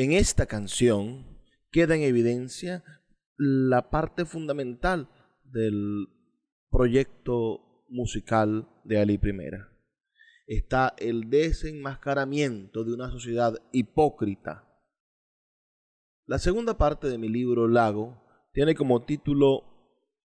En 0.00 0.12
esta 0.12 0.46
canción 0.46 1.26
queda 1.72 1.96
en 1.96 2.02
evidencia 2.02 2.84
la 3.36 3.90
parte 3.90 4.26
fundamental 4.26 5.10
del 5.42 6.06
proyecto 6.70 7.84
musical 7.88 8.68
de 8.84 9.00
Ali 9.00 9.18
Primera. 9.18 9.72
Está 10.46 10.94
el 10.98 11.28
desenmascaramiento 11.28 12.84
de 12.84 12.94
una 12.94 13.10
sociedad 13.10 13.54
hipócrita. 13.72 14.72
La 16.26 16.38
segunda 16.38 16.78
parte 16.78 17.08
de 17.08 17.18
mi 17.18 17.28
libro 17.28 17.66
Lago 17.66 18.22
tiene 18.52 18.76
como 18.76 19.04
título 19.04 19.64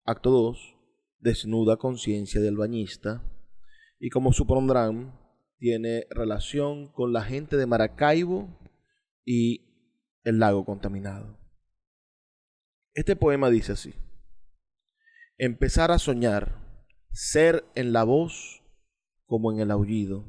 Acto 0.04 0.32
2, 0.32 0.76
Desnuda 1.20 1.78
conciencia 1.78 2.42
del 2.42 2.58
bañista, 2.58 3.24
y 4.02 4.10
como 4.10 4.34
supondrán, 4.34 5.18
tiene 5.60 6.08
relación 6.10 6.92
con 6.92 7.14
la 7.14 7.22
gente 7.22 7.56
de 7.56 7.68
Maracaibo 7.68 8.58
y 9.26 9.72
el 10.24 10.40
lago 10.40 10.66
contaminado. 10.66 11.38
Este 12.94 13.16
poema 13.16 13.50
dice 13.50 13.74
así. 13.74 13.94
Empezar 15.38 15.92
a 15.92 16.00
soñar, 16.00 16.56
ser 17.12 17.66
en 17.76 17.94
la 17.94 18.04
voz 18.04 18.64
como 19.26 19.52
en 19.52 19.60
el 19.60 19.72
aullido. 19.72 20.26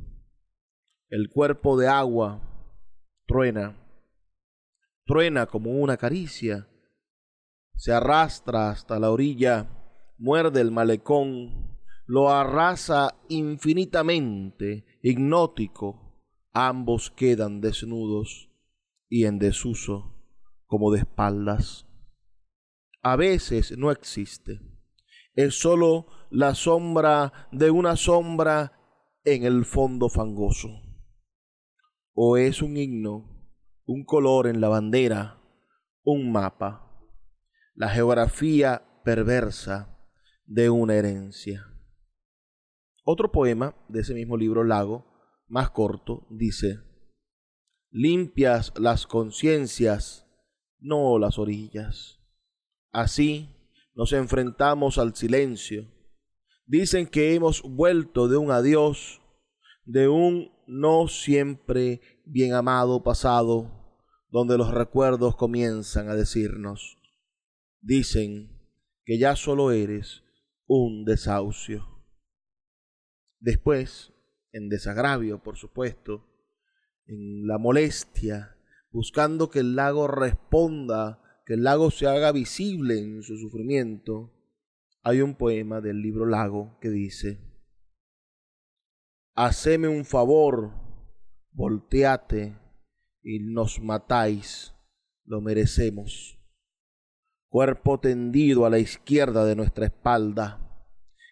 El 1.08 1.28
cuerpo 1.28 1.76
de 1.76 1.88
agua 1.88 2.40
truena, 3.26 3.76
truena 5.04 5.46
como 5.46 5.72
una 5.72 5.96
caricia, 5.96 6.68
se 7.76 7.92
arrastra 7.92 8.70
hasta 8.70 8.98
la 8.98 9.10
orilla, 9.10 9.68
muerde 10.18 10.60
el 10.60 10.70
malecón, 10.70 11.78
lo 12.06 12.30
arrasa 12.30 13.16
infinitamente, 13.28 14.84
hipnótico, 15.02 16.22
ambos 16.52 17.10
quedan 17.10 17.60
desnudos 17.60 18.51
y 19.12 19.26
en 19.26 19.38
desuso 19.38 20.16
como 20.64 20.90
de 20.90 21.00
espaldas. 21.00 21.86
A 23.02 23.14
veces 23.14 23.76
no 23.76 23.90
existe, 23.90 24.62
es 25.34 25.60
sólo 25.60 26.06
la 26.30 26.54
sombra 26.54 27.46
de 27.52 27.70
una 27.70 27.96
sombra 27.96 28.72
en 29.24 29.44
el 29.44 29.66
fondo 29.66 30.08
fangoso. 30.08 30.70
O 32.14 32.38
es 32.38 32.62
un 32.62 32.78
himno, 32.78 33.52
un 33.84 34.02
color 34.06 34.46
en 34.46 34.62
la 34.62 34.70
bandera, 34.70 35.42
un 36.04 36.32
mapa, 36.32 36.90
la 37.74 37.90
geografía 37.90 39.02
perversa 39.04 39.94
de 40.46 40.70
una 40.70 40.94
herencia. 40.94 41.66
Otro 43.04 43.30
poema 43.30 43.76
de 43.90 44.00
ese 44.00 44.14
mismo 44.14 44.38
libro 44.38 44.64
Lago, 44.64 45.04
más 45.48 45.68
corto, 45.68 46.26
dice, 46.30 46.91
limpias 47.92 48.72
las 48.76 49.06
conciencias, 49.06 50.26
no 50.80 51.18
las 51.18 51.38
orillas. 51.38 52.18
Así 52.90 53.48
nos 53.94 54.12
enfrentamos 54.12 54.98
al 54.98 55.14
silencio. 55.14 55.86
Dicen 56.66 57.06
que 57.06 57.34
hemos 57.34 57.62
vuelto 57.62 58.28
de 58.28 58.38
un 58.38 58.50
adiós, 58.50 59.20
de 59.84 60.08
un 60.08 60.50
no 60.66 61.06
siempre 61.08 62.00
bien 62.24 62.54
amado 62.54 63.02
pasado, 63.02 63.70
donde 64.30 64.56
los 64.56 64.72
recuerdos 64.72 65.36
comienzan 65.36 66.08
a 66.08 66.14
decirnos. 66.14 66.96
Dicen 67.82 68.58
que 69.04 69.18
ya 69.18 69.36
solo 69.36 69.70
eres 69.70 70.22
un 70.66 71.04
desahucio. 71.04 71.86
Después, 73.40 74.12
en 74.52 74.68
desagravio, 74.68 75.42
por 75.42 75.58
supuesto, 75.58 76.31
en 77.06 77.46
la 77.46 77.58
molestia, 77.58 78.56
buscando 78.90 79.50
que 79.50 79.60
el 79.60 79.76
lago 79.76 80.08
responda, 80.08 81.20
que 81.46 81.54
el 81.54 81.64
lago 81.64 81.90
se 81.90 82.06
haga 82.06 82.32
visible 82.32 82.98
en 82.98 83.22
su 83.22 83.36
sufrimiento, 83.36 84.32
hay 85.02 85.20
un 85.20 85.34
poema 85.34 85.80
del 85.80 86.00
libro 86.00 86.26
Lago 86.26 86.78
que 86.80 86.88
dice, 86.88 87.40
Haceme 89.34 89.88
un 89.88 90.04
favor, 90.04 90.72
volteate 91.50 92.56
y 93.22 93.40
nos 93.40 93.80
matáis, 93.80 94.74
lo 95.24 95.40
merecemos. 95.40 96.38
Cuerpo 97.48 97.98
tendido 97.98 98.64
a 98.64 98.70
la 98.70 98.78
izquierda 98.78 99.44
de 99.44 99.56
nuestra 99.56 99.86
espalda, 99.86 100.86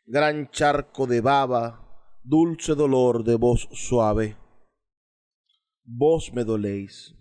gran 0.05 0.51
charco 0.51 1.07
de 1.07 1.21
baba, 1.21 2.19
dulce 2.25 2.75
dolor 2.75 3.23
de 3.23 3.37
voz 3.37 3.69
suave. 3.73 4.40
Vos 5.85 6.33
me 6.33 6.45
doléis, 6.45 7.15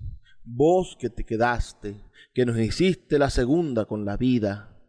vos 0.44 0.98
que 1.00 1.10
te 1.10 1.26
quedaste, 1.26 2.04
que 2.34 2.46
nos 2.46 2.58
hiciste 2.58 3.18
la 3.18 3.30
segunda 3.30 3.86
con 3.86 4.06
la 4.06 4.18
vida, 4.18 4.80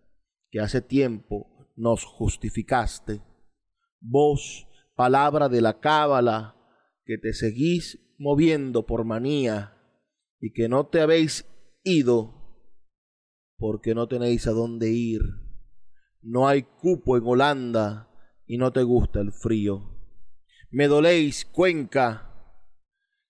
que 0.51 0.61
hace 0.61 0.81
tiempo 0.81 1.71
nos 1.77 2.05
justificaste. 2.05 3.23
Vos, 4.01 4.67
palabra 4.95 5.49
de 5.49 5.61
la 5.61 5.81
cábala, 5.81 6.57
que 7.05 7.19
te 7.19 7.33
seguís 7.33 7.99
moviendo 8.19 8.87
por 8.87 9.05
manía 9.05 9.77
y 10.41 10.53
que 10.53 10.69
no 10.69 10.87
te 10.87 11.01
habéis 11.01 11.47
ido 11.85 12.41
porque 13.57 13.95
no 13.95 14.09
tenéis 14.09 14.47
a 14.47 14.53
dónde 14.53 14.91
ir. 14.91 15.21
No 16.23 16.49
hay 16.49 16.63
cupo 16.63 17.17
en 17.17 17.27
Holanda 17.27 18.11
y 18.47 18.59
no 18.59 18.73
te 18.73 18.83
gusta 18.83 19.21
el 19.21 19.33
frío. 19.33 19.97
Me 20.71 20.87
doléis, 20.87 21.45
Cuenca, 21.45 22.30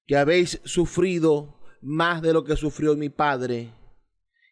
que 0.07 0.17
habéis 0.17 0.61
sufrido 0.65 1.61
más 1.83 2.23
de 2.23 2.33
lo 2.33 2.45
que 2.45 2.57
sufrió 2.57 2.97
mi 2.97 3.09
padre, 3.09 3.75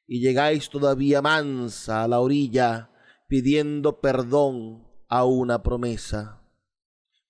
y 0.07 0.21
llegáis 0.21 0.71
todavía 0.71 1.21
mansa 1.21 2.03
a 2.03 2.09
la 2.09 2.21
orilla 2.21 2.91
pidiendo 3.29 4.01
perdón 4.01 4.89
a 5.09 5.25
una 5.25 5.63
promesa. 5.63 6.43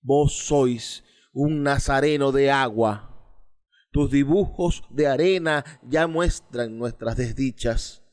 Vos 0.01 0.47
sois 0.47 1.05
un 1.33 1.63
nazareno 1.63 2.33
de 2.33 2.51
agua. 2.51 3.05
Tus 3.91 4.11
dibujos 4.11 4.85
de 4.91 5.09
arena 5.09 5.65
ya 5.83 6.07
muestran 6.07 6.79
nuestras 6.79 7.17
desdichas. 7.17 8.05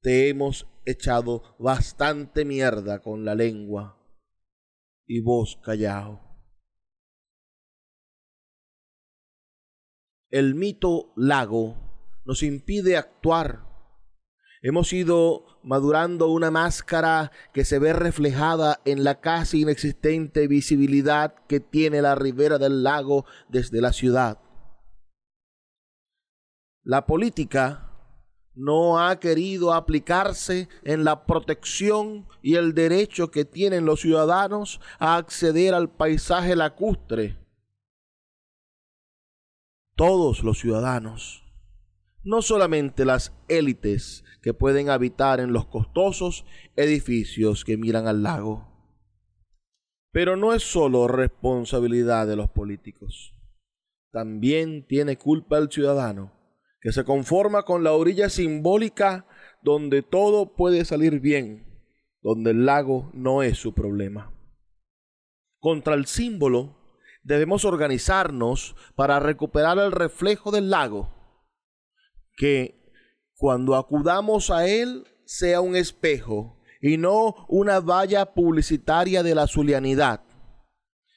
Te 0.00 0.28
hemos 0.28 0.66
echado 0.84 1.56
bastante 1.58 2.44
mierda 2.44 3.00
con 3.02 3.24
la 3.24 3.34
lengua. 3.34 3.98
Y 5.06 5.20
vos 5.20 5.58
callao. 5.62 6.25
El 10.36 10.54
mito 10.54 11.14
lago 11.16 11.78
nos 12.26 12.42
impide 12.42 12.98
actuar. 12.98 13.64
Hemos 14.60 14.92
ido 14.92 15.46
madurando 15.62 16.28
una 16.28 16.50
máscara 16.50 17.32
que 17.54 17.64
se 17.64 17.78
ve 17.78 17.94
reflejada 17.94 18.82
en 18.84 19.02
la 19.02 19.22
casi 19.22 19.62
inexistente 19.62 20.46
visibilidad 20.46 21.36
que 21.48 21.60
tiene 21.60 22.02
la 22.02 22.16
ribera 22.16 22.58
del 22.58 22.82
lago 22.82 23.24
desde 23.48 23.80
la 23.80 23.94
ciudad. 23.94 24.38
La 26.82 27.06
política 27.06 27.90
no 28.54 29.00
ha 29.00 29.18
querido 29.18 29.72
aplicarse 29.72 30.68
en 30.84 31.04
la 31.04 31.24
protección 31.24 32.28
y 32.42 32.56
el 32.56 32.74
derecho 32.74 33.30
que 33.30 33.46
tienen 33.46 33.86
los 33.86 34.02
ciudadanos 34.02 34.82
a 34.98 35.16
acceder 35.16 35.72
al 35.72 35.88
paisaje 35.88 36.54
lacustre. 36.54 37.45
Todos 39.96 40.44
los 40.44 40.58
ciudadanos, 40.58 41.42
no 42.22 42.42
solamente 42.42 43.06
las 43.06 43.32
élites 43.48 44.24
que 44.42 44.52
pueden 44.52 44.90
habitar 44.90 45.40
en 45.40 45.54
los 45.54 45.64
costosos 45.64 46.44
edificios 46.76 47.64
que 47.64 47.78
miran 47.78 48.06
al 48.06 48.22
lago. 48.22 48.68
Pero 50.12 50.36
no 50.36 50.52
es 50.52 50.62
solo 50.62 51.08
responsabilidad 51.08 52.26
de 52.26 52.36
los 52.36 52.50
políticos. 52.50 53.32
También 54.12 54.86
tiene 54.86 55.16
culpa 55.16 55.56
el 55.56 55.70
ciudadano 55.70 56.30
que 56.82 56.92
se 56.92 57.04
conforma 57.04 57.62
con 57.62 57.82
la 57.82 57.92
orilla 57.92 58.28
simbólica 58.28 59.26
donde 59.62 60.02
todo 60.02 60.54
puede 60.54 60.84
salir 60.84 61.20
bien, 61.20 61.64
donde 62.20 62.50
el 62.50 62.66
lago 62.66 63.10
no 63.14 63.42
es 63.42 63.56
su 63.56 63.72
problema. 63.72 64.30
Contra 65.58 65.94
el 65.94 66.04
símbolo 66.04 66.76
debemos 67.26 67.64
organizarnos 67.64 68.76
para 68.94 69.18
recuperar 69.18 69.78
el 69.78 69.90
reflejo 69.90 70.52
del 70.52 70.70
lago, 70.70 71.12
que 72.36 72.92
cuando 73.34 73.74
acudamos 73.74 74.50
a 74.50 74.68
él 74.68 75.04
sea 75.24 75.60
un 75.60 75.74
espejo 75.74 76.56
y 76.80 76.98
no 76.98 77.34
una 77.48 77.80
valla 77.80 78.32
publicitaria 78.32 79.24
de 79.24 79.34
la 79.34 79.48
zulianidad. 79.48 80.22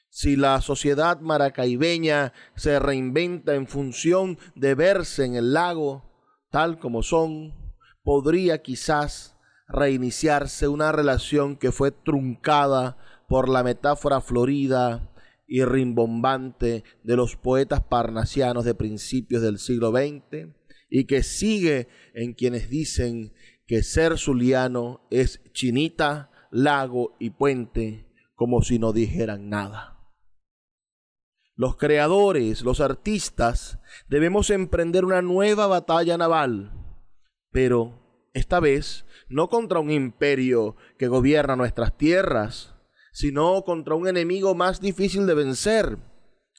Si 0.08 0.34
la 0.34 0.60
sociedad 0.60 1.20
maracaibeña 1.20 2.32
se 2.56 2.80
reinventa 2.80 3.54
en 3.54 3.68
función 3.68 4.36
de 4.56 4.74
verse 4.74 5.24
en 5.24 5.36
el 5.36 5.52
lago 5.52 6.10
tal 6.50 6.80
como 6.80 7.04
son, 7.04 7.54
podría 8.02 8.60
quizás 8.62 9.36
reiniciarse 9.68 10.66
una 10.66 10.90
relación 10.90 11.56
que 11.56 11.70
fue 11.70 11.92
truncada 11.92 12.96
por 13.28 13.48
la 13.48 13.62
metáfora 13.62 14.20
florida 14.20 15.09
y 15.50 15.64
rimbombante 15.64 16.84
de 17.02 17.16
los 17.16 17.36
poetas 17.36 17.82
parnasianos 17.82 18.64
de 18.64 18.76
principios 18.76 19.42
del 19.42 19.58
siglo 19.58 19.90
XX 19.90 20.54
y 20.88 21.06
que 21.06 21.24
sigue 21.24 21.88
en 22.14 22.34
quienes 22.34 22.70
dicen 22.70 23.32
que 23.66 23.82
ser 23.82 24.16
zuliano 24.16 25.06
es 25.10 25.42
chinita, 25.52 26.30
lago 26.52 27.16
y 27.18 27.30
puente, 27.30 28.06
como 28.36 28.62
si 28.62 28.78
no 28.78 28.92
dijeran 28.92 29.48
nada. 29.48 29.98
Los 31.56 31.76
creadores, 31.76 32.62
los 32.62 32.80
artistas, 32.80 33.80
debemos 34.08 34.50
emprender 34.50 35.04
una 35.04 35.20
nueva 35.20 35.66
batalla 35.66 36.16
naval, 36.16 36.72
pero 37.50 38.28
esta 38.34 38.60
vez 38.60 39.04
no 39.28 39.48
contra 39.48 39.80
un 39.80 39.90
imperio 39.90 40.76
que 40.96 41.08
gobierna 41.08 41.56
nuestras 41.56 41.96
tierras, 41.96 42.76
sino 43.12 43.62
contra 43.64 43.94
un 43.94 44.08
enemigo 44.08 44.54
más 44.54 44.80
difícil 44.80 45.26
de 45.26 45.34
vencer, 45.34 45.98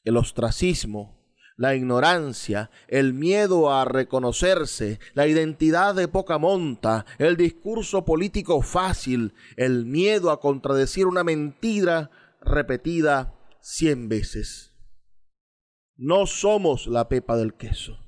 el 0.04 0.18
ostracismo, 0.18 1.22
la 1.58 1.76
ignorancia, 1.76 2.72
el 2.88 3.14
miedo 3.14 3.72
a 3.72 3.86
reconocerse, 3.86 5.00
la 5.14 5.28
identidad 5.28 5.94
de 5.94 6.08
poca 6.08 6.38
monta, 6.38 7.06
el 7.20 7.38
discurso 7.38 8.04
político 8.04 8.62
fácil, 8.62 9.34
el 9.58 9.86
miedo 9.86 10.32
a 10.32 10.40
contradecir 10.40 11.06
una 11.06 11.24
mentira 11.24 12.10
repetida 12.42 13.36
cien 13.62 14.10
veces. 14.10 14.74
No 15.96 16.26
somos 16.26 16.88
la 16.88 17.08
pepa 17.10 17.38
del 17.38 17.54
queso. 17.54 18.00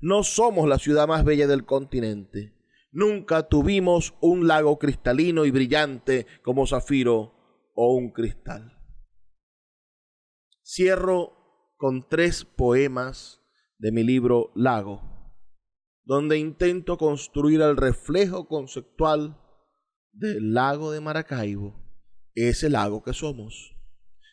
No 0.00 0.22
somos 0.22 0.66
la 0.68 0.78
ciudad 0.78 1.06
más 1.06 1.24
bella 1.24 1.46
del 1.46 1.66
continente. 1.66 2.54
Nunca 2.90 3.48
tuvimos 3.48 4.14
un 4.20 4.46
lago 4.46 4.78
cristalino 4.78 5.44
y 5.44 5.50
brillante 5.50 6.26
como 6.42 6.66
zafiro 6.66 7.33
o 7.74 7.94
un 7.94 8.12
cristal. 8.12 8.72
Cierro 10.64 11.32
con 11.76 12.08
tres 12.08 12.44
poemas 12.44 13.42
de 13.78 13.92
mi 13.92 14.02
libro 14.02 14.52
Lago, 14.54 15.02
donde 16.04 16.38
intento 16.38 16.96
construir 16.96 17.60
el 17.60 17.76
reflejo 17.76 18.48
conceptual 18.48 19.38
del 20.12 20.54
lago 20.54 20.90
de 20.92 21.00
Maracaibo, 21.00 21.74
ese 22.34 22.70
lago 22.70 23.02
que 23.02 23.12
somos, 23.12 23.76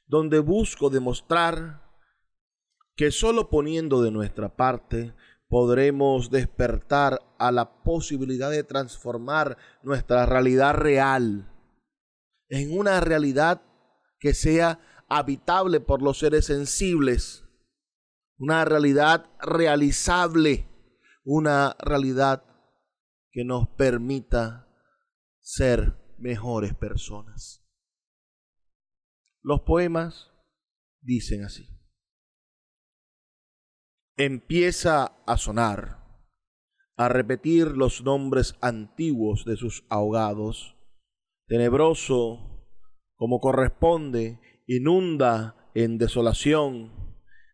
donde 0.06 0.40
busco 0.40 0.90
demostrar 0.90 1.82
que 2.96 3.12
solo 3.12 3.50
poniendo 3.50 4.02
de 4.02 4.12
nuestra 4.12 4.56
parte 4.56 5.14
podremos 5.48 6.30
despertar 6.30 7.20
a 7.38 7.52
la 7.52 7.84
posibilidad 7.84 8.52
de 8.52 8.64
transformar 8.64 9.58
nuestra 9.84 10.26
realidad 10.26 10.76
real 10.76 11.51
en 12.52 12.78
una 12.78 13.00
realidad 13.00 13.62
que 14.20 14.34
sea 14.34 15.06
habitable 15.08 15.80
por 15.80 16.02
los 16.02 16.20
seres 16.20 16.46
sensibles, 16.46 17.46
una 18.38 18.66
realidad 18.66 19.30
realizable, 19.40 20.68
una 21.24 21.78
realidad 21.80 22.44
que 23.32 23.46
nos 23.46 23.70
permita 23.70 24.68
ser 25.40 25.98
mejores 26.18 26.76
personas. 26.76 27.66
Los 29.42 29.62
poemas 29.62 30.30
dicen 31.00 31.46
así. 31.46 31.70
Empieza 34.18 35.06
a 35.26 35.38
sonar, 35.38 36.04
a 36.98 37.08
repetir 37.08 37.78
los 37.78 38.04
nombres 38.04 38.58
antiguos 38.60 39.46
de 39.46 39.56
sus 39.56 39.86
ahogados. 39.90 40.76
Tenebroso, 41.52 42.64
como 43.18 43.42
corresponde, 43.42 44.40
inunda 44.68 45.70
en 45.74 45.98
desolación, 45.98 46.94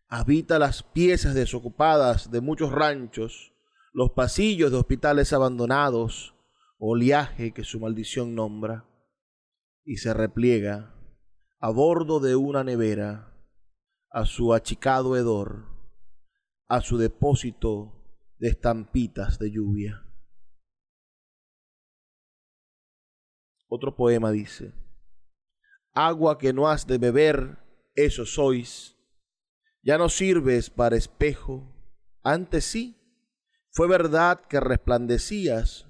habita 0.06 0.60
las 0.60 0.84
piezas 0.84 1.34
desocupadas 1.34 2.30
de 2.30 2.40
muchos 2.40 2.70
ranchos, 2.70 3.52
los 3.92 4.12
pasillos 4.12 4.70
de 4.70 4.76
hospitales 4.76 5.32
abandonados, 5.32 6.36
oleaje 6.78 7.52
que 7.52 7.64
su 7.64 7.80
maldición 7.80 8.36
nombra, 8.36 8.88
y 9.84 9.96
se 9.96 10.14
repliega 10.14 10.94
a 11.58 11.70
bordo 11.70 12.20
de 12.20 12.36
una 12.36 12.62
nevera 12.62 13.34
a 14.12 14.26
su 14.26 14.54
achicado 14.54 15.16
hedor, 15.16 15.66
a 16.68 16.82
su 16.82 16.98
depósito 16.98 18.00
de 18.38 18.50
estampitas 18.50 19.40
de 19.40 19.50
lluvia. 19.50 20.07
Otro 23.68 23.94
poema 23.94 24.32
dice, 24.32 24.72
Agua 25.92 26.38
que 26.38 26.52
no 26.52 26.68
has 26.68 26.86
de 26.86 26.98
beber, 26.98 27.58
eso 27.94 28.24
sois, 28.24 28.96
ya 29.82 29.98
no 29.98 30.08
sirves 30.08 30.70
para 30.70 30.96
espejo, 30.96 31.70
antes 32.22 32.64
sí, 32.64 32.96
fue 33.70 33.86
verdad 33.86 34.40
que 34.48 34.60
resplandecías, 34.60 35.86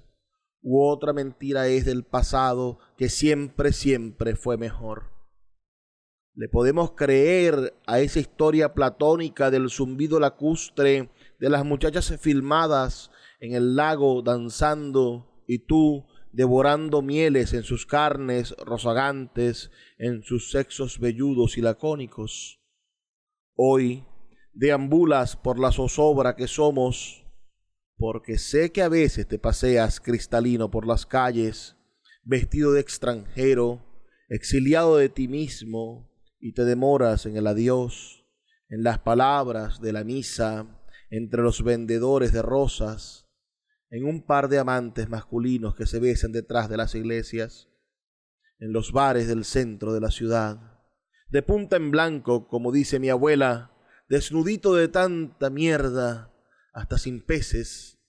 u 0.61 0.81
otra 0.81 1.13
mentira 1.13 1.67
es 1.67 1.85
del 1.85 2.03
pasado 2.03 2.79
que 2.97 3.09
siempre, 3.09 3.71
siempre 3.71 4.35
fue 4.35 4.57
mejor. 4.57 5.11
Le 6.33 6.49
podemos 6.49 6.91
creer 6.91 7.73
a 7.87 7.99
esa 7.99 8.19
historia 8.19 8.73
platónica 8.73 9.51
del 9.51 9.69
zumbido 9.69 10.19
lacustre 10.19 11.09
de 11.39 11.49
las 11.49 11.65
muchachas 11.65 12.15
filmadas 12.19 13.11
en 13.39 13.53
el 13.53 13.75
lago 13.75 14.21
danzando 14.21 15.43
y 15.47 15.59
tú 15.59 16.05
devorando 16.31 17.01
mieles 17.01 17.53
en 17.53 17.63
sus 17.63 17.85
carnes 17.85 18.55
rozagantes, 18.57 19.71
en 19.97 20.23
sus 20.23 20.51
sexos 20.51 20.99
velludos 20.99 21.57
y 21.57 21.61
lacónicos. 21.61 22.61
Hoy 23.55 24.05
deambulas 24.53 25.35
por 25.35 25.59
la 25.59 25.71
zozobra 25.71 26.35
que 26.35 26.47
somos, 26.47 27.25
porque 27.97 28.37
sé 28.37 28.71
que 28.71 28.81
a 28.81 28.89
veces 28.89 29.27
te 29.27 29.39
paseas 29.39 29.99
cristalino 29.99 30.71
por 30.71 30.87
las 30.87 31.05
calles, 31.05 31.75
vestido 32.23 32.73
de 32.73 32.81
extranjero, 32.81 33.85
exiliado 34.29 34.97
de 34.97 35.09
ti 35.09 35.27
mismo, 35.27 36.09
y 36.39 36.53
te 36.53 36.63
demoras 36.63 37.25
en 37.25 37.35
el 37.35 37.47
adiós, 37.47 38.25
en 38.69 38.83
las 38.83 38.99
palabras 38.99 39.81
de 39.81 39.91
la 39.91 40.03
misa, 40.03 40.79
entre 41.09 41.41
los 41.41 41.63
vendedores 41.63 42.31
de 42.31 42.41
rosas, 42.41 43.28
en 43.91 44.05
un 44.05 44.21
par 44.21 44.49
de 44.49 44.59
amantes 44.59 45.09
masculinos 45.09 45.75
que 45.75 45.85
se 45.85 45.99
besan 45.99 46.31
detrás 46.31 46.69
de 46.69 46.77
las 46.77 46.95
iglesias, 46.95 47.69
en 48.59 48.73
los 48.73 48.91
bares 48.91 49.27
del 49.27 49.45
centro 49.45 49.93
de 49.93 50.01
la 50.01 50.11
ciudad, 50.11 50.79
de 51.29 51.41
punta 51.41 51.77
en 51.77 51.91
blanco, 51.91 52.47
como 52.47 52.71
dice 52.71 52.99
mi 52.99 53.09
abuela, 53.09 53.71
desnudito 54.09 54.73
de 54.75 54.87
tanta 54.87 55.49
mierda, 55.49 56.33
hasta 56.73 56.97
sin 56.97 57.25
peces, 57.25 57.99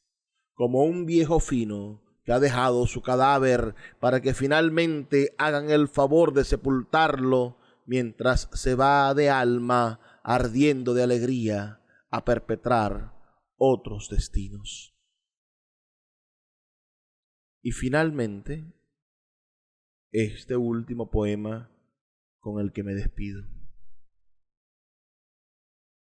como 0.55 0.85
un 0.85 1.07
viejo 1.07 1.41
fino 1.41 2.03
que 2.25 2.33
ha 2.33 2.41
dejado 2.41 2.87
su 2.87 3.03
cadáver 3.03 3.75
para 3.99 4.21
que 4.21 4.35
finalmente 4.35 5.35
hagan 5.39 5.71
el 5.71 5.89
favor 5.89 6.35
de 6.35 6.45
sepultarlo 6.45 7.57
mientras 7.87 8.49
se 8.53 8.75
va 8.75 9.15
de 9.15 9.31
alma 9.31 10.01
ardiendo 10.23 10.95
de 10.95 11.03
alegría 11.03 11.81
a 12.11 12.25
perpetrar 12.25 13.15
otros 13.57 14.09
destinos. 14.11 14.95
Y 17.63 17.73
finalmente, 17.73 18.73
este 20.13 20.57
último 20.57 21.11
poema 21.11 21.71
con 22.39 22.61
el 22.61 22.73
que 22.73 22.83
me 22.83 22.95
despido. 22.95 23.43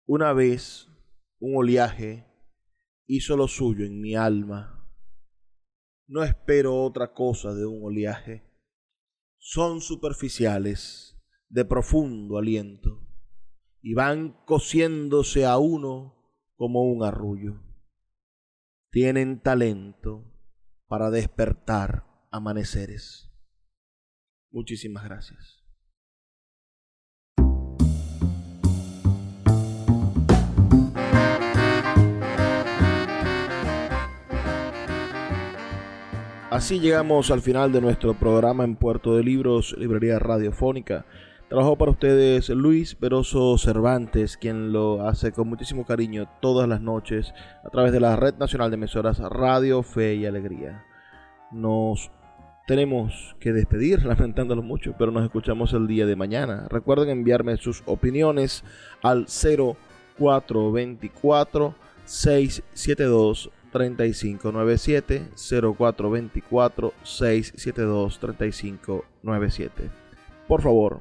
Una 0.07 0.33
vez 0.33 0.89
un 1.39 1.57
oleaje 1.57 2.27
hizo 3.07 3.37
lo 3.37 3.49
suyo 3.49 3.85
en 3.85 4.01
mi 4.01 4.15
alma. 4.15 4.75
No 6.07 6.23
espero 6.23 6.83
otra 6.83 7.13
cosa 7.15 7.55
de 7.55 7.67
un 7.67 7.83
oleaje. 7.83 8.45
Son 9.39 9.81
superficiales 9.81 11.17
de 11.49 11.65
profundo 11.65 12.37
aliento 12.37 13.07
y 13.81 13.95
van 13.95 14.45
cosiéndose 14.45 15.47
a 15.47 15.57
uno 15.59 16.15
como 16.57 16.83
un 16.83 17.05
arrullo. 17.05 17.63
Tienen 18.91 19.41
talento 19.41 20.28
para 20.89 21.11
despertar 21.11 22.05
amaneceres. 22.31 23.31
Muchísimas 24.51 25.05
gracias. 25.05 25.63
Así 36.51 36.81
llegamos 36.81 37.31
al 37.31 37.43
final 37.43 37.71
de 37.71 37.81
nuestro 37.81 38.15
programa 38.15 38.65
en 38.65 38.75
Puerto 38.75 39.15
de 39.15 39.23
Libros, 39.23 39.77
Librería 39.79 40.19
Radiofónica. 40.19 41.05
Trabajó 41.49 41.77
para 41.77 41.93
ustedes 41.93 42.51
Luis 42.51 42.95
Peroso 42.95 43.57
Cervantes, 43.57 44.37
quien 44.37 44.71
lo 44.71 45.09
hace 45.09 45.33
con 45.33 45.49
muchísimo 45.49 45.87
cariño 45.87 46.29
todas 46.43 46.69
las 46.69 46.83
noches 46.83 47.33
a 47.65 47.71
través 47.71 47.91
de 47.91 48.01
la 48.01 48.17
Red 48.17 48.35
Nacional 48.35 48.71
de 48.71 48.75
Emisoras 48.75 49.19
Radio, 49.19 49.83
Fe 49.83 50.17
y 50.17 50.27
Alegría. 50.27 50.85
Nos 51.51 52.11
tenemos 52.67 53.35
que 53.41 53.55
despedir, 53.55 54.05
lamentándolo 54.07 54.61
mucho, 54.61 54.95
pero 54.99 55.11
nos 55.11 55.25
escuchamos 55.25 55.73
el 55.73 55.87
día 55.87 56.05
de 56.05 56.17
mañana. 56.17 56.67
Recuerden 56.69 57.09
enviarme 57.09 57.57
sus 57.57 57.83
opiniones 57.87 58.63
al 59.03 59.25
0424 60.19 61.75
672 62.05 63.51
3597 63.73 65.31
0424 65.79 66.93
672 67.03 68.19
3597. 68.21 69.91
Por 70.47 70.63
favor, 70.63 71.01